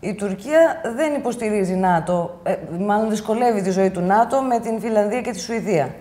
Η 0.00 0.14
Τουρκία 0.14 0.80
δεν 0.96 1.14
υποστηρίζει 1.14 1.74
ΝΑΤΟ, 1.74 2.40
ε, 2.42 2.56
μάλλον 2.78 3.10
δυσκολεύει 3.10 3.62
τη 3.62 3.70
ζωή 3.70 3.90
του 3.90 4.00
ΝΑΤΟ 4.00 4.42
με 4.42 4.58
την 4.60 4.80
Φιλανδία 4.80 5.20
και 5.20 5.30
τη 5.30 5.40
Σουηδία. 5.40 5.94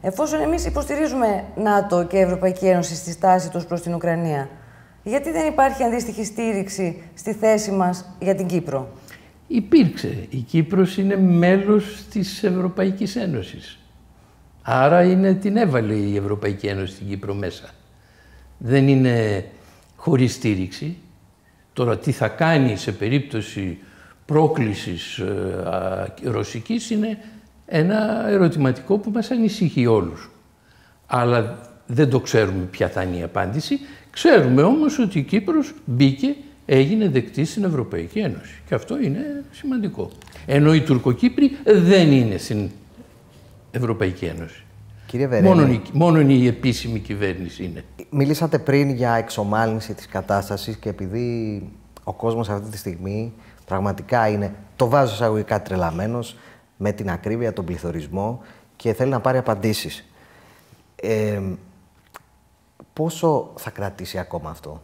Εφόσον 0.00 0.40
εμείς 0.40 0.66
υποστηρίζουμε 0.66 1.44
ΝΑΤΟ 1.56 2.04
και 2.04 2.18
Ευρωπαϊκή 2.18 2.66
Ένωση 2.66 2.94
στη 2.94 3.10
στάση 3.10 3.50
τους 3.50 3.64
προς 3.64 3.80
την 3.80 3.94
Ουκρανία, 3.94 4.48
γιατί 5.06 5.30
δεν 5.30 5.46
υπάρχει 5.46 5.82
αντίστοιχη 5.82 6.24
στήριξη 6.24 7.02
στη 7.14 7.32
θέση 7.32 7.70
μας 7.70 8.04
για 8.20 8.34
την 8.34 8.46
Κύπρο; 8.46 8.88
Υπήρξε. 9.46 10.26
Η 10.30 10.36
Κύπρος 10.36 10.96
είναι 10.96 11.16
μέλος 11.16 12.04
της 12.10 12.42
Ευρωπαϊκής 12.42 13.16
Ένωσης. 13.16 13.78
Άρα 14.62 15.02
είναι, 15.02 15.34
την 15.34 15.56
έβαλε 15.56 15.94
η 15.94 16.16
Ευρωπαϊκή 16.16 16.66
Ένωση 16.66 16.94
στην 16.94 17.08
Κύπρο 17.08 17.34
μέσα. 17.34 17.70
Δεν 18.58 18.88
είναι 18.88 19.44
χωρίς 19.96 20.32
στήριξη. 20.32 20.96
Τώρα 21.72 21.98
τι 21.98 22.12
θα 22.12 22.28
κάνει 22.28 22.76
σε 22.76 22.92
περίπτωση 22.92 23.78
πρόκλησης 24.24 25.18
ε, 25.18 26.14
ρωσικής 26.22 26.90
είναι 26.90 27.18
ένα 27.66 28.28
ερωτηματικό 28.28 28.98
που 28.98 29.10
μας 29.10 29.30
ανησυχεί 29.30 29.86
όλους. 29.86 30.30
Αλλά 31.06 31.58
δεν 31.86 32.10
το 32.10 32.20
ξέρουμε 32.20 32.64
ποια 32.64 32.88
θα 32.88 33.02
είναι 33.02 33.16
η 33.16 33.22
απάντηση. 33.22 33.78
Ξέρουμε 34.16 34.62
όμως 34.62 34.98
ότι 34.98 35.18
η 35.18 35.22
Κύπρος 35.22 35.74
μπήκε, 35.84 36.34
έγινε 36.66 37.08
δεκτή 37.08 37.44
στην 37.44 37.64
Ευρωπαϊκή 37.64 38.18
Ένωση. 38.18 38.62
Και 38.68 38.74
αυτό 38.74 39.00
είναι 39.00 39.44
σημαντικό. 39.50 40.10
Ενώ 40.46 40.74
οι 40.74 40.80
Τουρκοκύπροι 40.80 41.56
δεν 41.64 42.12
είναι 42.12 42.36
στην 42.36 42.70
Ευρωπαϊκή 43.70 44.24
Ένωση. 44.24 44.64
Κύριε 45.06 45.26
Βερένη, 45.26 45.48
μόνο, 45.48 45.66
η, 45.66 45.82
μόνο 45.92 46.20
η 46.20 46.46
επίσημη 46.46 46.98
κυβέρνηση 46.98 47.64
είναι. 47.64 47.84
Μιλήσατε 48.10 48.58
πριν 48.58 48.90
για 48.90 49.14
εξομάλυνση 49.14 49.94
της 49.94 50.06
κατάστασης 50.06 50.76
και 50.76 50.88
επειδή 50.88 51.62
ο 52.04 52.12
κόσμος 52.12 52.48
αυτή 52.48 52.70
τη 52.70 52.76
στιγμή 52.76 53.32
πραγματικά 53.66 54.28
είναι, 54.28 54.54
το 54.76 54.88
βάζω 54.88 55.12
εισαγωγικά 55.12 55.62
τρελαμένος, 55.62 56.36
με 56.76 56.92
την 56.92 57.10
ακρίβεια, 57.10 57.52
τον 57.52 57.64
πληθωρισμό 57.64 58.40
και 58.76 58.92
θέλει 58.92 59.10
να 59.10 59.20
πάρει 59.20 59.38
απαντήσεις. 59.38 60.04
Ε, 60.96 61.40
πόσο 62.96 63.52
θα 63.56 63.70
κρατήσει 63.70 64.18
ακόμα 64.18 64.50
αυτό, 64.50 64.82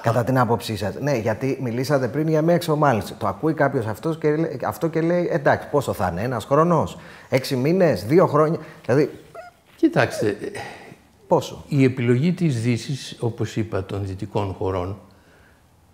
κατά 0.00 0.24
την 0.24 0.38
άποψή 0.38 0.76
σας. 0.76 0.94
Ναι, 1.00 1.16
γιατί 1.16 1.58
μιλήσατε 1.62 2.08
πριν 2.08 2.28
για 2.28 2.42
μια 2.42 2.54
εξομάλυνση. 2.54 3.14
Το 3.14 3.26
ακούει 3.26 3.54
κάποιος 3.54 3.86
αυτός 3.86 4.18
και, 4.18 4.58
αυτό 4.66 4.88
και 4.88 5.00
λέει, 5.00 5.28
εντάξει, 5.30 5.68
πόσο 5.68 5.92
θα 5.92 6.08
είναι, 6.12 6.22
ένας 6.22 6.44
χρονός, 6.44 6.98
έξι 7.28 7.56
μήνες, 7.56 8.04
δύο 8.04 8.26
χρόνια; 8.26 8.58
Δηλαδή, 8.84 9.10
Κοιτάξτε, 9.76 10.36
πόσο; 11.26 11.64
Η 11.68 11.84
επιλογή 11.84 12.32
της 12.32 12.60
δύσης, 12.62 13.16
όπως 13.20 13.56
είπα, 13.56 13.84
των 13.84 14.06
δυτικών 14.06 14.52
χωρών, 14.52 14.98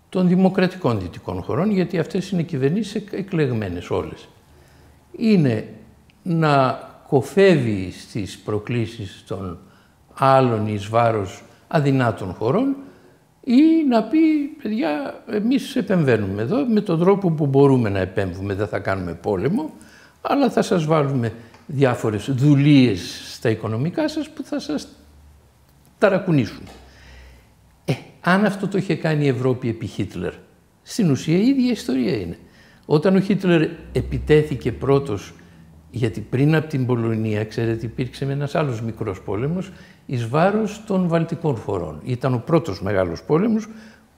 των 0.09 0.27
δημοκρατικών 0.27 0.99
δυτικών 0.99 1.41
χωρών, 1.41 1.71
γιατί 1.71 1.99
αυτές 1.99 2.29
είναι 2.29 2.41
κυβερνήσεις 2.41 3.03
εκλεγμένες 3.11 3.89
όλες, 3.89 4.27
είναι 5.17 5.67
να 6.23 6.79
κοφεύει 7.07 7.91
στις 7.91 8.37
προκλήσεις 8.37 9.23
των 9.27 9.59
άλλων 10.13 10.67
εις 10.67 10.87
βάρος 10.87 11.43
αδυνάτων 11.67 12.33
χωρών 12.33 12.75
ή 13.43 13.85
να 13.89 14.03
πει, 14.03 14.17
παιδιά, 14.61 15.23
εμείς 15.31 15.75
επεμβαίνουμε 15.75 16.41
εδώ 16.41 16.65
με 16.65 16.81
τον 16.81 16.99
τρόπο 16.99 17.31
που 17.31 17.45
μπορούμε 17.45 17.89
να 17.89 17.99
επέμβουμε, 17.99 18.53
δεν 18.53 18.67
θα 18.67 18.79
κάνουμε 18.79 19.13
πόλεμο, 19.13 19.73
αλλά 20.21 20.49
θα 20.49 20.61
σας 20.61 20.85
βάλουμε 20.85 21.33
διάφορες 21.65 22.29
δουλείες 22.31 23.21
στα 23.33 23.49
οικονομικά 23.49 24.07
σας 24.07 24.29
που 24.29 24.43
θα 24.43 24.59
σας 24.59 24.87
ταρακουνήσουν. 25.97 26.63
Ε, 27.85 27.93
αν 28.21 28.45
αυτό 28.45 28.67
το 28.67 28.77
είχε 28.77 28.95
κάνει 28.95 29.25
η 29.25 29.27
Ευρώπη 29.27 29.69
επί 29.69 29.85
Χίτλερ, 29.85 30.33
στην 30.83 31.11
ουσία 31.11 31.37
η 31.37 31.47
ίδια 31.47 31.71
ιστορία 31.71 32.17
είναι. 32.17 32.37
Όταν 32.85 33.15
ο 33.15 33.19
Χίτλερ 33.19 33.69
επιτέθηκε 33.91 34.71
πρώτος, 34.71 35.33
γιατί 35.95 36.21
πριν 36.21 36.55
από 36.55 36.67
την 36.67 36.85
Πολωνία, 36.85 37.45
ξέρετε, 37.45 37.85
υπήρξε 37.85 38.25
ένας 38.25 38.55
άλλος 38.55 38.81
μικρός 38.81 39.21
πόλεμος, 39.21 39.71
εις 40.05 40.27
βάρος 40.27 40.83
των 40.87 41.07
Βαλτικών 41.07 41.55
χωρών. 41.55 42.01
Ήταν 42.03 42.33
ο 42.33 42.41
πρώτος 42.45 42.81
μεγάλος 42.81 43.23
πόλεμος 43.23 43.67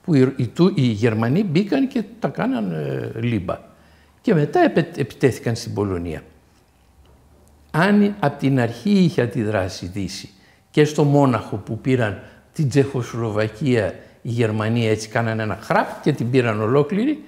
που 0.04 0.14
οι, 0.14 0.34
οι, 0.74 0.82
Γερμανοί 0.82 1.44
μπήκαν 1.44 1.88
και 1.88 2.04
τα 2.18 2.28
κάναν 2.28 2.72
ε, 2.72 3.20
λίμπα. 3.20 3.58
Και 4.20 4.34
μετά 4.34 4.72
επιτέθηκαν 4.96 5.56
στην 5.56 5.74
Πολωνία 5.74 6.22
αν 7.70 8.14
από 8.20 8.38
την 8.38 8.60
αρχή 8.60 8.90
είχε 8.90 9.22
αντιδράσει 9.22 9.84
η 9.84 9.88
Δύση 9.88 10.30
και 10.70 10.84
στο 10.84 11.04
Μόναχο 11.04 11.56
που 11.56 11.78
πήραν 11.78 12.22
την 12.52 12.68
Τσεχοσλοβακία 12.68 13.94
η 14.22 14.28
Γερμανία 14.28 14.90
έτσι 14.90 15.08
κάνανε 15.08 15.42
ένα 15.42 15.58
χραπ 15.62 16.02
και 16.02 16.12
την 16.12 16.30
πήραν 16.30 16.60
ολόκληρη, 16.60 17.24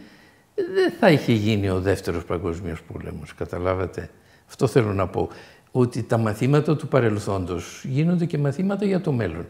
δεν 0.55 0.93
θα 1.01 1.11
είχε 1.11 1.33
γίνει 1.33 1.69
ο 1.69 1.81
δεύτερος 1.81 2.25
παγκοσμίος 2.25 2.83
πόλεμος, 2.83 3.35
καταλάβατε. 3.35 4.11
Αυτό 4.51 4.67
θέλω 4.67 4.93
να 4.93 5.07
πω, 5.07 5.29
ότι 5.71 6.03
τα 6.03 6.19
μαθήματα 6.19 6.77
του 6.77 6.89
παρελθόντος 6.89 7.85
γίνονται 7.85 8.25
και 8.25 8.39
μαθήματα 8.39 8.85
για 8.85 9.01
το 9.01 9.13
μέλλον. 9.13 9.47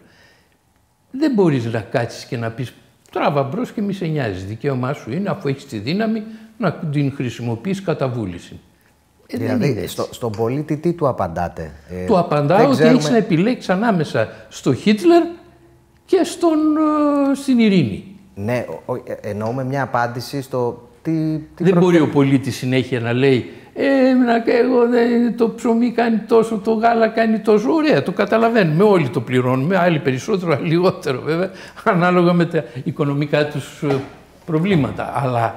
Δεν 1.11 1.33
μπορείς 1.35 1.65
να 1.65 1.81
κάτσεις 1.81 2.25
και 2.25 2.37
να 2.37 2.51
πεις 2.51 2.73
τράβα 3.11 3.43
μπρος 3.43 3.73
και 3.73 3.81
μη 3.81 3.93
σε 3.93 4.07
νοιάζει, 4.07 4.45
δικαίωμά 4.45 4.93
σου 4.93 5.13
είναι 5.13 5.31
αφού 5.31 5.49
έχεις 5.49 5.67
τη 5.67 5.79
δύναμη 5.79 6.23
να 6.59 6.73
την 6.73 7.13
χρησιμοποιείς 7.13 7.83
κατά 7.83 8.09
βούληση. 8.09 8.61
Ε, 9.27 9.37
δηλαδή, 9.37 9.87
στο, 9.87 10.09
στον 10.11 10.31
πολίτη 10.31 10.77
τι 10.77 10.93
του 10.93 11.09
απαντάτε; 11.09 11.73
Ε, 11.91 12.05
του 12.07 12.19
απαντάω 12.19 12.67
ότι 12.67 12.71
ξέρουμε... 12.71 12.95
έχεις 12.95 13.11
να 13.11 13.17
επιλέξεις 13.17 13.71
ανάμεσα 13.71 14.29
στο 14.49 14.75
Χίτλερ 14.75 15.23
και 16.05 16.25
στον, 16.25 16.59
ε, 17.31 17.35
στην 17.35 17.59
ειρήνη. 17.59 18.05
Ναι, 18.35 18.67
ε, 19.05 19.29
εννοούμε 19.29 19.65
μια 19.65 19.83
απάντηση 19.83 20.43
στο 20.43 20.89
τι... 21.03 21.39
τι 21.39 21.65
δεν 21.65 21.79
μπορεί 21.79 22.01
ο 22.01 22.09
πολίτης 22.09 22.57
συνέχεια 22.57 23.01
να 23.01 23.13
λέει 23.13 23.51
ε, 23.75 24.13
να, 24.13 24.35
εγώ, 24.35 24.79
το 25.37 25.51
ψωμί 25.51 25.91
κάνει 25.91 26.19
τόσο, 26.19 26.59
το 26.65 26.73
γάλα 26.73 27.09
κάνει 27.09 27.39
τόσο. 27.39 27.73
Ωραία, 27.73 28.03
το 28.03 28.13
καταλαβαίνουμε. 28.13 28.83
Όλοι 28.83 29.09
το 29.09 29.21
πληρώνουμε. 29.21 29.77
Άλλοι 29.77 29.99
περισσότερο, 29.99 30.53
άλλοι 30.53 30.69
λιγότερο 30.69 31.21
βέβαια, 31.21 31.51
ανάλογα 31.85 32.33
με 32.33 32.45
τα 32.45 32.65
οικονομικά 32.85 33.47
τους 33.47 33.85
προβλήματα. 34.47 35.13
Αλλά 35.23 35.55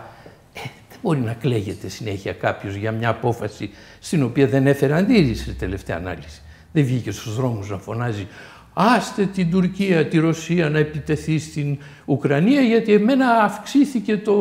μπορεί 1.01 1.19
να 1.19 1.33
κλαίγεται 1.33 1.87
συνέχεια 1.89 2.33
κάποιος 2.33 2.75
για 2.75 2.91
μια 2.91 3.09
απόφαση 3.09 3.69
στην 3.99 4.23
οποία 4.23 4.47
δεν 4.47 4.67
έφερε 4.67 4.93
αντίρρηση 4.93 5.43
σε 5.43 5.51
τελευταία 5.51 5.95
ανάλυση. 5.95 6.41
Δεν 6.71 6.85
βγήκε 6.85 7.11
στους 7.11 7.35
δρόμους 7.35 7.69
να 7.69 7.77
φωνάζει 7.77 8.27
άστε 8.73 9.25
την 9.25 9.51
Τουρκία, 9.51 10.05
τη 10.05 10.17
Ρωσία 10.17 10.69
να 10.69 10.79
επιτεθεί 10.79 11.39
στην 11.39 11.77
Ουκρανία 12.05 12.61
γιατί 12.61 12.93
εμένα 12.93 13.29
αυξήθηκε 13.43 14.17
το, 14.17 14.33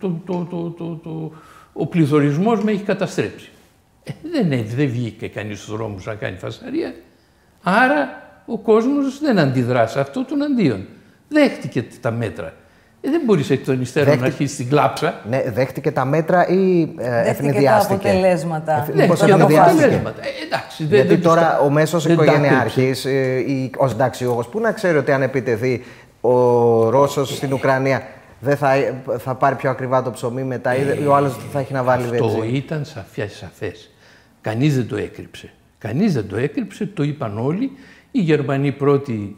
το, 0.00 0.20
το, 0.26 0.46
το, 0.50 0.70
το, 0.70 1.00
το 1.02 1.32
ο 1.76 1.86
πληθωρισμός 1.86 2.64
με 2.64 2.70
έχει 2.70 2.82
καταστρέψει. 2.82 3.48
Ε, 4.04 4.12
δεν, 4.32 4.64
δεν 4.76 4.88
βγήκε 4.88 5.28
κανείς 5.28 5.58
στους 5.58 5.76
δρόμους 5.76 6.06
να 6.06 6.14
κάνει 6.14 6.36
φασαρία. 6.36 6.94
Άρα 7.62 8.22
ο 8.46 8.58
κόσμος 8.58 9.20
δεν 9.20 9.38
αντιδρά 9.38 9.86
σε 9.86 10.00
αυτό 10.00 10.24
τον 10.24 10.42
αντίον. 10.42 10.86
Δέχτηκε 11.28 11.84
τα 12.00 12.10
μέτρα. 12.10 12.52
Ε, 13.00 13.10
δεν 13.10 13.20
μπορείς 13.24 13.50
εκ 13.50 13.64
των 13.64 13.80
υστέρων 13.80 14.18
να 14.18 14.26
αρχίσεις 14.26 14.56
την 14.56 14.68
κλάψα. 14.68 15.20
Ναι, 15.28 15.42
δέχτηκε 15.46 15.90
τα 15.90 16.04
μέτρα 16.04 16.48
ή 16.48 16.94
ε, 16.98 17.30
ευνηδιάστηκε. 17.30 18.02
τα 18.02 18.10
αποτελέσματα. 18.10 18.86
Ναι, 18.94 19.02
Μήπως 19.02 19.18
τα 19.18 19.34
αποτελέσματα. 19.34 20.22
Ε, 20.22 20.44
εντάξει, 20.46 20.84
δεν, 20.86 21.06
Γιατί 21.06 21.22
τώρα 21.22 21.58
ο 21.58 21.70
μέσος 21.70 22.04
οικογενειάρχης 22.04 23.04
ε, 23.04 23.38
ή 23.38 23.70
ως 23.76 23.90
συνταξιούχος, 23.90 24.48
πού 24.48 24.60
να 24.60 24.72
ξέρει 24.72 24.98
ότι 24.98 25.12
αν 25.12 25.22
επιτεθεί 25.22 25.84
ο 26.20 26.30
Ρώσος 26.90 27.36
στην 27.36 27.52
Ουκρανία 27.52 28.02
δεν 28.44 28.56
θα, 28.56 29.02
θα 29.18 29.34
πάρει 29.34 29.56
πιο 29.56 29.70
ακριβά 29.70 30.02
το 30.02 30.10
ψωμί 30.10 30.44
μετά 30.44 30.76
ή 30.76 31.06
ο 31.06 31.14
άλλος 31.14 31.36
θα 31.52 31.58
έχει 31.58 31.72
να 31.72 31.82
βάλει 31.82 32.06
βενζίνη. 32.06 32.40
Αυτό 32.40 32.44
ήταν 32.44 32.84
σαφές. 33.28 33.90
Κανείς 34.40 34.74
δεν 34.74 34.88
το 34.88 34.96
έκρυψε. 34.96 35.52
Κανείς 35.78 36.14
δεν 36.14 36.28
το 36.28 36.36
έκρυψε, 36.36 36.86
το 36.86 37.02
είπαν 37.02 37.38
όλοι. 37.38 37.70
Οι 38.10 38.20
Γερμανοί 38.20 38.72
πρώτοι 38.72 39.36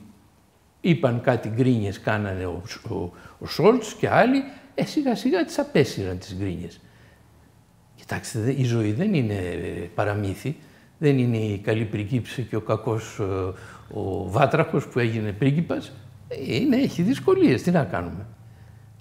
είπαν 0.81 1.21
κάτι 1.21 1.49
γκρίνιες 1.49 2.01
κάνανε 2.01 2.47
ο, 2.47 2.63
ο, 2.89 3.13
ο 3.39 3.47
Σόλτς 3.47 3.95
και 3.95 4.09
άλλοι, 4.09 4.43
ε, 4.75 4.85
σιγά 4.85 5.15
σιγά 5.15 5.45
τις 5.45 5.59
απέσυραν 5.59 6.19
τις 6.19 6.35
γκρίνιες. 6.39 6.81
Κοιτάξτε, 7.95 8.55
η 8.57 8.65
ζωή 8.65 8.93
δεν 8.93 9.15
είναι 9.15 9.35
ε, 9.35 9.89
παραμύθι, 9.95 10.57
δεν 10.99 11.19
είναι 11.19 11.37
η 11.37 11.59
καλή 11.59 11.85
πριγκίψη 11.85 12.43
και 12.43 12.57
ο 12.57 12.61
κακός 12.61 13.19
ε, 13.21 13.25
ο 13.99 14.31
βάτραχος 14.31 14.87
που 14.87 14.99
έγινε 14.99 15.33
πρίγκιπας. 15.33 15.93
Είναι, 16.47 16.77
έχει 16.77 17.03
δυσκολίες, 17.03 17.63
τι 17.63 17.71
να 17.71 17.85
κάνουμε. 17.85 18.27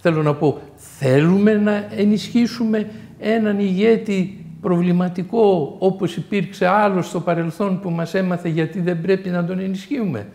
Θέλω 0.07 0.23
να 0.23 0.33
πω, 0.33 0.61
θέλουμε 0.75 1.53
να 1.53 1.87
ενισχύσουμε 1.95 2.89
έναν 3.19 3.59
ηγέτη 3.59 4.45
προβληματικό 4.61 5.75
όπως 5.79 6.15
υπήρξε 6.15 6.67
άλλος 6.67 7.07
στο 7.07 7.21
παρελθόν 7.21 7.79
που 7.79 7.89
μας 7.89 8.13
έμαθε 8.13 8.49
γιατί 8.49 8.79
δεν 8.79 9.01
πρέπει 9.01 9.29
να 9.29 9.45
τον 9.45 9.59
ενισχύουμε. 9.59 10.27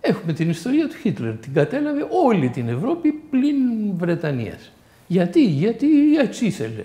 Έχουμε 0.00 0.32
την 0.32 0.50
ιστορία 0.50 0.88
του 0.88 0.96
Χίτλερ. 0.96 1.36
Την 1.36 1.52
κατέλαβε 1.52 2.06
όλη 2.24 2.48
την 2.48 2.68
Ευρώπη 2.68 3.12
πλην 3.30 3.56
Βρετανίας. 3.94 4.72
Γιατί, 5.06 5.44
γιατί 5.44 6.16
έτσι 6.16 6.46
ήθελε. 6.46 6.84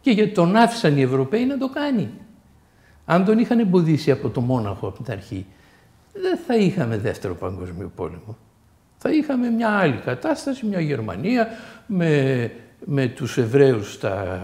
Και 0.00 0.10
γιατί 0.10 0.30
τον 0.32 0.56
άφησαν 0.56 0.96
οι 0.96 1.02
Ευρωπαίοι 1.02 1.44
να 1.44 1.58
το 1.58 1.68
κάνει. 1.68 2.08
Αν 3.04 3.24
τον 3.24 3.38
είχαν 3.38 3.58
εμποδίσει 3.58 4.10
από 4.10 4.28
το 4.28 4.40
Μόναχο 4.40 4.88
από 4.88 5.02
την 5.02 5.12
αρχή, 5.12 5.46
δεν 6.12 6.38
θα 6.46 6.56
είχαμε 6.56 6.98
δεύτερο 6.98 7.34
παγκοσμίο 7.34 7.92
πόλεμο. 7.96 8.36
Θα 8.98 9.10
είχαμε 9.10 9.48
μια 9.48 9.68
άλλη 9.68 9.96
κατάσταση, 9.96 10.66
μια 10.66 10.80
Γερμανία 10.80 11.48
με, 11.86 12.50
με 12.84 13.06
τους 13.06 13.38
Εβραίους 13.38 13.92
στα, 13.92 14.38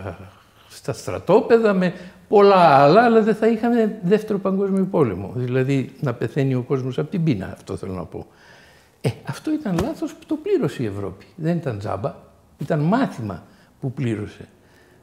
στα 0.68 0.92
στρατόπεδα, 0.92 1.72
με 1.72 1.94
πολλά 2.28 2.56
άλλα, 2.56 3.02
αλλά 3.02 3.22
δεν 3.22 3.34
θα 3.34 3.46
είχαμε 3.46 3.98
δεύτερο 4.02 4.38
παγκόσμιο 4.38 4.84
πόλεμο. 4.84 5.32
Δηλαδή 5.34 5.92
να 6.00 6.14
πεθαίνει 6.14 6.54
ο 6.54 6.62
κόσμος 6.62 6.98
από 6.98 7.10
την 7.10 7.24
πείνα, 7.24 7.52
αυτό 7.52 7.76
θέλω 7.76 7.92
να 7.92 8.04
πω. 8.04 8.26
Ε, 9.00 9.10
αυτό 9.24 9.52
ήταν 9.52 9.78
λάθος 9.82 10.14
που 10.14 10.26
το 10.26 10.34
πλήρωσε 10.42 10.82
η 10.82 10.86
Ευρώπη. 10.86 11.26
Δεν 11.36 11.56
ήταν 11.56 11.78
τζάμπα, 11.78 12.14
ήταν 12.58 12.80
μάθημα 12.80 13.42
που 13.80 13.92
πλήρωσε. 13.92 14.48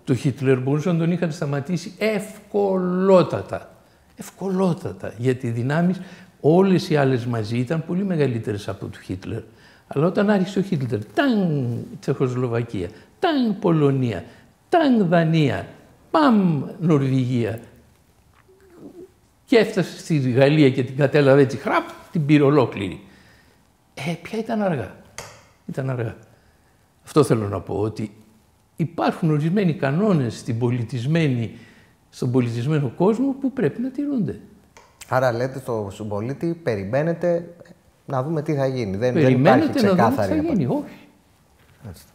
Το 0.04 0.16
Χίτλερ 0.16 0.60
μπορούσαν 0.60 0.94
να 0.94 1.00
τον 1.00 1.12
είχαν 1.12 1.32
σταματήσει 1.32 1.94
ευκολότατα. 1.98 3.70
Ευκολότατα, 4.16 5.14
γιατί 5.18 5.48
οι 5.48 5.50
δυνάμεις 5.50 6.02
όλες 6.42 6.90
οι 6.90 6.96
άλλες 6.96 7.26
μαζί 7.26 7.58
ήταν 7.58 7.86
πολύ 7.86 8.04
μεγαλύτερες 8.04 8.70
από 8.70 8.86
του 8.86 9.00
Χίτλερ. 9.00 9.42
Αλλά 9.88 10.06
όταν 10.06 10.30
άρχισε 10.30 10.60
ο 10.60 10.62
Χίτλερ, 10.62 11.06
ταν 11.06 11.74
Τσεχοσλοβακία, 12.00 12.90
ταν 13.20 13.60
Πολωνία, 13.60 14.24
ταν 14.70 15.08
Δανία, 15.08 15.68
παμ 16.12 16.64
Νορβηγία 16.80 17.60
και 19.46 19.58
έφτασε 19.58 20.00
στη 20.00 20.18
Γαλλία 20.32 20.70
και 20.70 20.84
την 20.84 20.96
κατέλαβε 20.96 21.42
έτσι 21.42 21.58
χραπ, 21.58 21.84
την 22.12 22.26
πήρε 22.26 22.44
ολόκληρη. 22.44 23.02
Ε, 23.94 24.14
πια 24.22 24.40
ήταν 24.40 24.62
αργά. 24.62 24.96
Ήταν 25.66 25.90
αργά. 25.90 26.16
Αυτό 27.04 27.24
θέλω 27.24 27.48
να 27.48 27.60
πω, 27.60 27.80
ότι 27.80 28.12
υπάρχουν 28.76 29.32
ορισμένοι 29.32 29.74
κανόνες 29.74 30.38
στην 30.38 30.60
πολιτισμένη, 30.60 31.58
στον 32.10 32.32
πολιτισμένο 32.32 32.90
κόσμο 32.90 33.36
που 33.42 33.52
πρέπει 33.52 33.82
να 33.82 33.90
τηρούνται. 33.90 34.40
Άρα 35.14 35.32
λέτε 35.32 35.60
στο 35.60 35.90
συμπολίτη, 35.92 36.54
περιμένετε 36.64 37.54
να 38.06 38.24
δούμε 38.24 38.42
τι 38.42 38.54
θα 38.54 38.68
γίνει. 38.68 38.98
Δεν, 38.98 39.14
δεν 39.14 39.34
υπάρχει 39.34 39.70
ξεκάθαρη 39.70 40.36
να 40.36 40.42
δούμε 40.42 40.42
τι 40.42 40.48
θα 40.48 40.54
γίνει. 40.54 40.66
Όχι. 40.66 42.06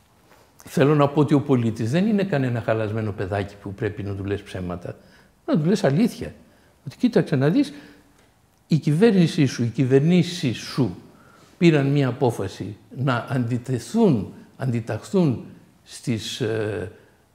Θέλω 0.65 0.95
να 0.95 1.09
πω 1.09 1.21
ότι 1.21 1.35
ο 1.35 1.41
πολίτης 1.41 1.91
δεν 1.91 2.07
είναι 2.07 2.25
κανένα 2.25 2.61
χαλασμένο 2.61 3.13
παιδάκι 3.13 3.55
που 3.63 3.75
πρέπει 3.75 4.03
να 4.03 4.15
του 4.15 4.25
λες 4.25 4.43
ψέματα. 4.43 4.97
Να 5.47 5.59
του 5.59 5.65
λες 5.65 5.85
αλήθεια. 5.85 6.35
Ότι 6.87 6.97
κοίταξε 6.97 7.37
να 7.37 7.51
δεις, 7.51 7.73
η 8.67 8.79
κυβέρνησή 8.79 9.47
σου, 9.47 9.63
οι 9.63 9.69
κυβερνήσεις 9.69 10.57
σου 10.59 10.97
πήραν 11.59 11.87
μία 11.87 12.09
απόφαση 12.09 12.77
να 12.97 13.27
αντιτεθούν, 13.29 14.33
αντιταχθούν 14.57 15.45
στις 15.83 16.41
ε, 16.41 16.93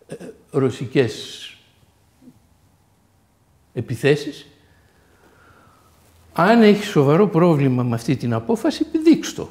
ε, 0.08 0.15
ρωσικές 0.52 1.45
επιθέσεις. 3.74 4.45
Αν 6.33 6.61
έχεις 6.61 6.85
σοβαρό 6.85 7.27
πρόβλημα 7.27 7.83
με 7.83 7.95
αυτή 7.95 8.15
την 8.15 8.33
απόφαση, 8.33 8.85
δείξ' 9.03 9.33
το. 9.33 9.49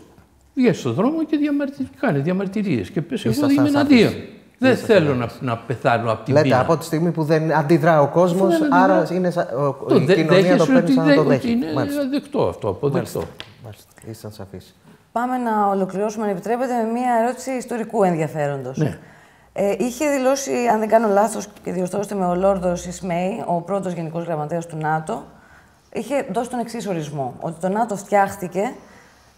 Βγες 0.55 0.79
στον 0.79 0.93
δρόμο 0.93 1.25
και 1.25 1.37
διαμαρτυρ... 1.37 1.87
κάνε 2.01 2.19
διαμαρτυρίες 2.19 2.91
και 2.91 3.03
πες 3.03 3.25
εγώ 3.25 3.51
είμαι 3.51 3.69
εναντίον. 3.69 4.13
Δεν 4.59 4.77
θέλω 4.77 5.15
να, 5.15 5.29
να 5.41 5.57
πεθάνω 5.57 6.13
από 6.13 6.25
την 6.25 6.35
Λέτε, 6.35 6.55
από 6.55 6.77
τη 6.77 6.85
στιγμή 6.85 7.11
που 7.11 7.23
δεν 7.23 7.53
αντιδρά 7.53 8.03
ο 8.03 8.09
κόσμος, 8.09 8.55
άρα 8.71 9.07
είναι 9.13 9.31
σα... 9.31 9.41
ο, 9.41 9.77
η 10.01 10.15
κοινωνία 10.15 10.57
το 10.57 10.67
παίρνει 10.67 10.91
σαν 10.91 11.07
να 11.07 11.15
το 11.15 11.23
δέχει. 11.23 11.51
Είναι 11.51 11.67
αδεκτό 12.01 12.49
αυτό, 12.49 12.69
αποδεκτό. 12.69 13.23
Μάλιστα. 13.65 13.91
Ήσταν 14.11 14.31
σαφείς. 14.31 14.75
Πάμε 15.13 15.37
να 15.37 15.69
ολοκληρώσουμε, 15.69 16.25
αν 16.25 16.31
επιτρέπετε, 16.31 16.73
με 16.75 16.93
μία 16.93 17.11
ερώτηση 17.23 17.51
ιστορικού 17.51 18.05
ενδιαφέροντος. 18.05 18.79
Ναι. 18.79 18.99
Ε, 19.53 19.75
είχε 19.79 20.11
δηλώσει, 20.11 20.53
αν 20.73 20.79
δεν 20.79 20.89
κάνω 20.89 21.09
λάθος 21.09 21.47
και 21.65 21.73
διορθώστε 21.73 22.15
με, 22.15 22.27
ο 22.27 22.35
Λόρδος 22.35 22.87
Ισμέη, 22.87 23.43
ο 23.47 23.61
πρώτος 23.61 23.93
Γενικός 23.93 24.25
Γραμματέας 24.25 24.67
του 24.67 24.77
ΝΑΤΟ, 24.77 25.25
είχε 25.93 26.27
δώσει 26.33 26.51
τον 26.51 26.59
εξής 26.59 26.87
ορισμό, 26.87 27.35
ότι 27.41 27.61
το 27.61 27.69
ΝΑΤΟ 27.69 27.97
φτιάχτηκε, 27.97 28.75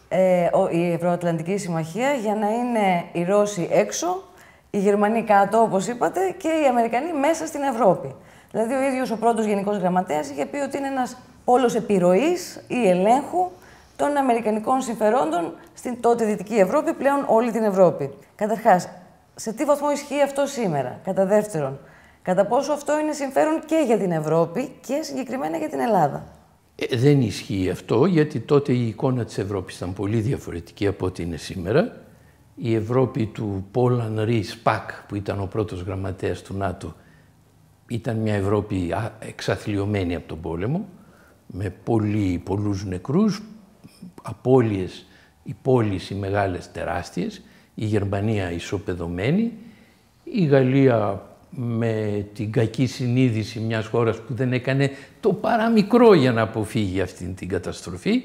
ε, 0.08 0.48
η 0.70 0.92
Ευρωατλαντική 0.92 1.56
Συμμαχία, 1.56 2.12
για 2.12 2.34
να 2.34 2.48
είναι 2.50 3.04
οι 3.12 3.24
Ρώσοι 3.24 3.68
έξω, 3.72 4.22
οι 4.70 4.78
Γερμανοί 4.78 5.22
κάτω, 5.22 5.58
όπως 5.58 5.86
είπατε, 5.86 6.34
και 6.38 6.48
οι 6.48 6.66
Αμερικανοί 6.68 7.12
μέσα 7.12 7.46
στην 7.46 7.62
Ευρώπη. 7.62 8.14
Δηλαδή, 8.50 8.74
ο 8.74 8.82
ίδιος 8.82 9.10
ο 9.10 9.16
πρώτος 9.16 9.44
Γενικός 9.44 9.76
Γραμματέας 9.76 10.30
είχε 10.30 10.46
πει 10.46 10.56
ότι 10.56 10.78
είναι 10.78 10.86
ένας 10.86 11.16
πόλος 11.44 11.74
επιρροής 11.74 12.64
ή 12.68 12.88
ελέγχου 12.88 13.50
των 13.96 14.16
Αμερικανικών 14.16 14.80
συμφερόντων 14.80 15.54
στην 15.74 16.00
τότε 16.00 16.24
Δυτική 16.24 16.54
Ευρώπη, 16.54 16.92
πλέον 16.92 17.24
όλη 17.26 17.50
την 17.50 17.62
Ευρώπη. 17.62 18.10
Καταρχάς, 18.34 18.88
σε 19.34 19.52
τι 19.52 19.64
βαθμό 19.64 19.90
ισχύει 19.90 20.22
αυτό 20.22 20.46
σήμερα. 20.46 20.98
Κατά 21.04 21.26
δεύτερον, 21.26 21.78
κατά 22.22 22.44
πόσο 22.46 22.72
αυτό 22.72 22.98
είναι 22.98 23.12
συμφέρον 23.12 23.60
και 23.66 23.82
για 23.86 23.98
την 23.98 24.12
Ευρώπη 24.12 24.76
και 24.86 25.02
συγκεκριμένα 25.02 25.56
για 25.56 25.68
την 25.68 25.80
Ελλάδα; 25.80 26.22
Ε, 26.88 26.96
δεν 26.96 27.20
ισχύει 27.20 27.70
αυτό, 27.70 28.06
γιατί 28.06 28.40
τότε 28.40 28.72
η 28.72 28.86
εικόνα 28.86 29.24
της 29.24 29.38
Ευρώπης 29.38 29.76
ήταν 29.76 29.92
πολύ 29.92 30.20
διαφορετική 30.20 30.86
από 30.86 31.06
ό,τι 31.06 31.22
είναι 31.22 31.36
σήμερα. 31.36 31.96
Η 32.54 32.74
Ευρώπη 32.74 33.26
του 33.26 33.66
Πόλαν 33.70 34.20
Ρι 34.20 34.42
Σπακ, 34.42 34.90
που 35.08 35.14
ήταν 35.14 35.40
ο 35.40 35.46
πρώτος 35.46 35.80
γραμματέας 35.80 36.42
του 36.42 36.54
ΝΑΤΟ, 36.56 36.94
ήταν 37.88 38.16
μια 38.16 38.34
Ευρώπη 38.34 38.94
εξαθλειωμένη 39.18 40.14
από 40.14 40.28
τον 40.28 40.40
πόλεμο, 40.40 40.88
με 41.46 41.74
πολύ, 41.84 42.42
πολλούς 42.44 42.84
νεκρούς, 42.84 43.42
απώλειες, 44.22 45.06
οι 45.42 45.54
πόλεις 45.62 46.10
οι 46.10 46.14
μεγάλες 46.14 46.72
τεράστιες, 46.72 47.42
η 47.74 47.84
Γερμανία 47.84 48.52
ισοπεδωμένη, 48.52 49.52
η 50.24 50.44
Γαλλία 50.44 51.26
με 51.54 52.26
την 52.34 52.52
κακή 52.52 52.86
συνείδηση 52.86 53.60
μιας 53.60 53.86
χώρας 53.86 54.20
που 54.20 54.34
δεν 54.34 54.52
έκανε 54.52 54.90
το 55.20 55.32
παραμικρό 55.32 56.14
για 56.14 56.32
να 56.32 56.42
αποφύγει 56.42 57.00
αυτήν 57.00 57.34
την 57.34 57.48
καταστροφή. 57.48 58.22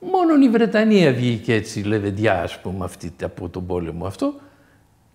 Μόνο 0.00 0.44
η 0.44 0.48
Βρετανία 0.48 1.12
βγήκε 1.12 1.54
έτσι 1.54 1.80
λεβεντιά, 1.80 2.42
ας 2.42 2.60
πούμε, 2.60 2.84
αυτή, 2.84 3.12
από 3.22 3.48
τον 3.48 3.66
πόλεμο 3.66 4.06
αυτό. 4.06 4.34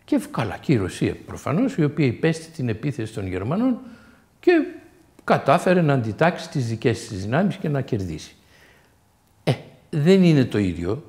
Και 0.06 0.20
καλά, 0.32 0.58
και 0.58 0.74
η 0.74 0.76
Ρωσία 0.76 1.16
προφανώς, 1.26 1.76
η 1.76 1.84
οποία 1.84 2.06
υπέστη 2.06 2.52
την 2.52 2.70
επίθεση 2.70 3.14
των 3.14 3.28
Γερμανών 3.28 3.78
και 4.40 4.52
κατάφερε 5.24 5.82
να 5.82 5.94
αντιτάξει 5.94 6.50
τις 6.50 6.68
δικές 6.68 7.08
της 7.08 7.22
δυνάμεις 7.22 7.56
και 7.56 7.70
να 7.70 7.82
κερδίσει. 7.82 8.36
Ε, 9.44 9.54
δεν 9.90 10.24
είναι 10.24 10.46
το 10.46 10.58
ίδιο. 10.58 11.04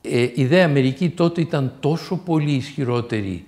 Ε, 0.00 0.28
η 0.34 0.46
ΔΕ 0.46 0.62
Αμερική 0.62 1.10
τότε 1.10 1.40
ήταν 1.40 1.72
τόσο 1.80 2.16
πολύ 2.16 2.52
ισχυρότερη 2.52 3.44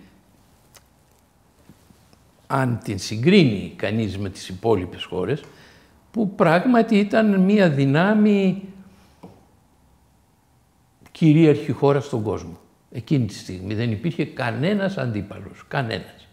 αν 2.50 2.80
την 2.84 2.98
συγκρίνει 2.98 3.72
κανείς 3.76 4.18
με 4.18 4.30
τις 4.30 4.48
υπόλοιπες 4.48 5.04
χώρες, 5.04 5.42
που 6.10 6.34
πράγματι 6.34 6.98
ήταν 6.98 7.40
μία 7.40 7.70
δυνάμει 7.70 8.62
κυρίαρχη 11.12 11.72
χώρα 11.72 12.00
στον 12.00 12.22
κόσμο. 12.22 12.58
Εκείνη 12.90 13.26
τη 13.26 13.34
στιγμή 13.34 13.74
δεν 13.74 13.90
υπήρχε 13.90 14.24
κανένας 14.24 14.98
αντίπαλος, 14.98 15.64
κανένας. 15.68 16.28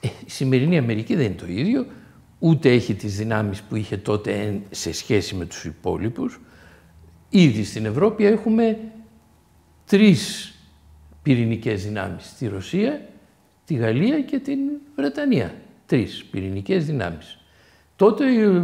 Ε, 0.00 0.08
η 0.26 0.30
σημερινή 0.30 0.78
Αμερική 0.78 1.14
δεν 1.14 1.26
είναι 1.26 1.34
το 1.34 1.46
ίδιο, 1.46 1.86
ούτε 2.38 2.70
έχει 2.70 2.94
τις 2.94 3.16
δυνάμεις 3.16 3.62
που 3.62 3.76
είχε 3.76 3.96
τότε 3.96 4.60
σε 4.70 4.92
σχέση 4.92 5.34
με 5.34 5.44
τους 5.44 5.64
υπόλοιπους. 5.64 6.40
Ήδη 7.28 7.64
στην 7.64 7.86
Ευρώπη 7.86 8.24
έχουμε 8.24 8.78
τρεις 9.86 10.54
πυρηνικές 11.22 11.84
δυνάμεις, 11.84 12.34
τη 12.38 12.46
Ρωσία, 12.46 13.00
τη 13.64 13.74
Γαλλία 13.74 14.20
και 14.20 14.38
την 14.38 14.58
Βρετανία. 14.96 15.54
Τρεις 15.86 16.24
πυρηνικές 16.30 16.86
δυνάμεις. 16.86 17.38
Τότε 17.96 18.24
ε, 18.24 18.60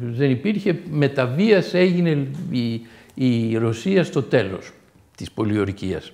δεν 0.00 0.30
υπήρχε, 0.30 0.80
μεταβίας 0.90 1.74
έγινε 1.74 2.26
η, 2.50 2.80
η 3.14 3.56
Ρωσία 3.56 4.04
στο 4.04 4.22
τέλος 4.22 4.72
της 5.16 5.30
πολιορκίας. 5.30 6.12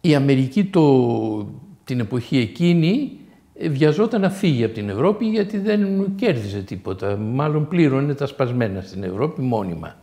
Η 0.00 0.14
Αμερική 0.14 0.64
το, 0.64 1.48
την 1.84 2.00
εποχή 2.00 2.38
εκείνη 2.38 3.18
ε, 3.54 3.68
βιαζόταν 3.68 4.20
να 4.20 4.30
φύγει 4.30 4.64
από 4.64 4.74
την 4.74 4.88
Ευρώπη 4.88 5.24
γιατί 5.24 5.58
δεν 5.58 6.12
κέρδιζε 6.16 6.62
τίποτα. 6.62 7.16
Μάλλον 7.16 7.68
πλήρωνε 7.68 8.14
τα 8.14 8.26
σπασμένα 8.26 8.80
στην 8.80 9.02
Ευρώπη 9.02 9.42
μόνιμα. 9.42 9.96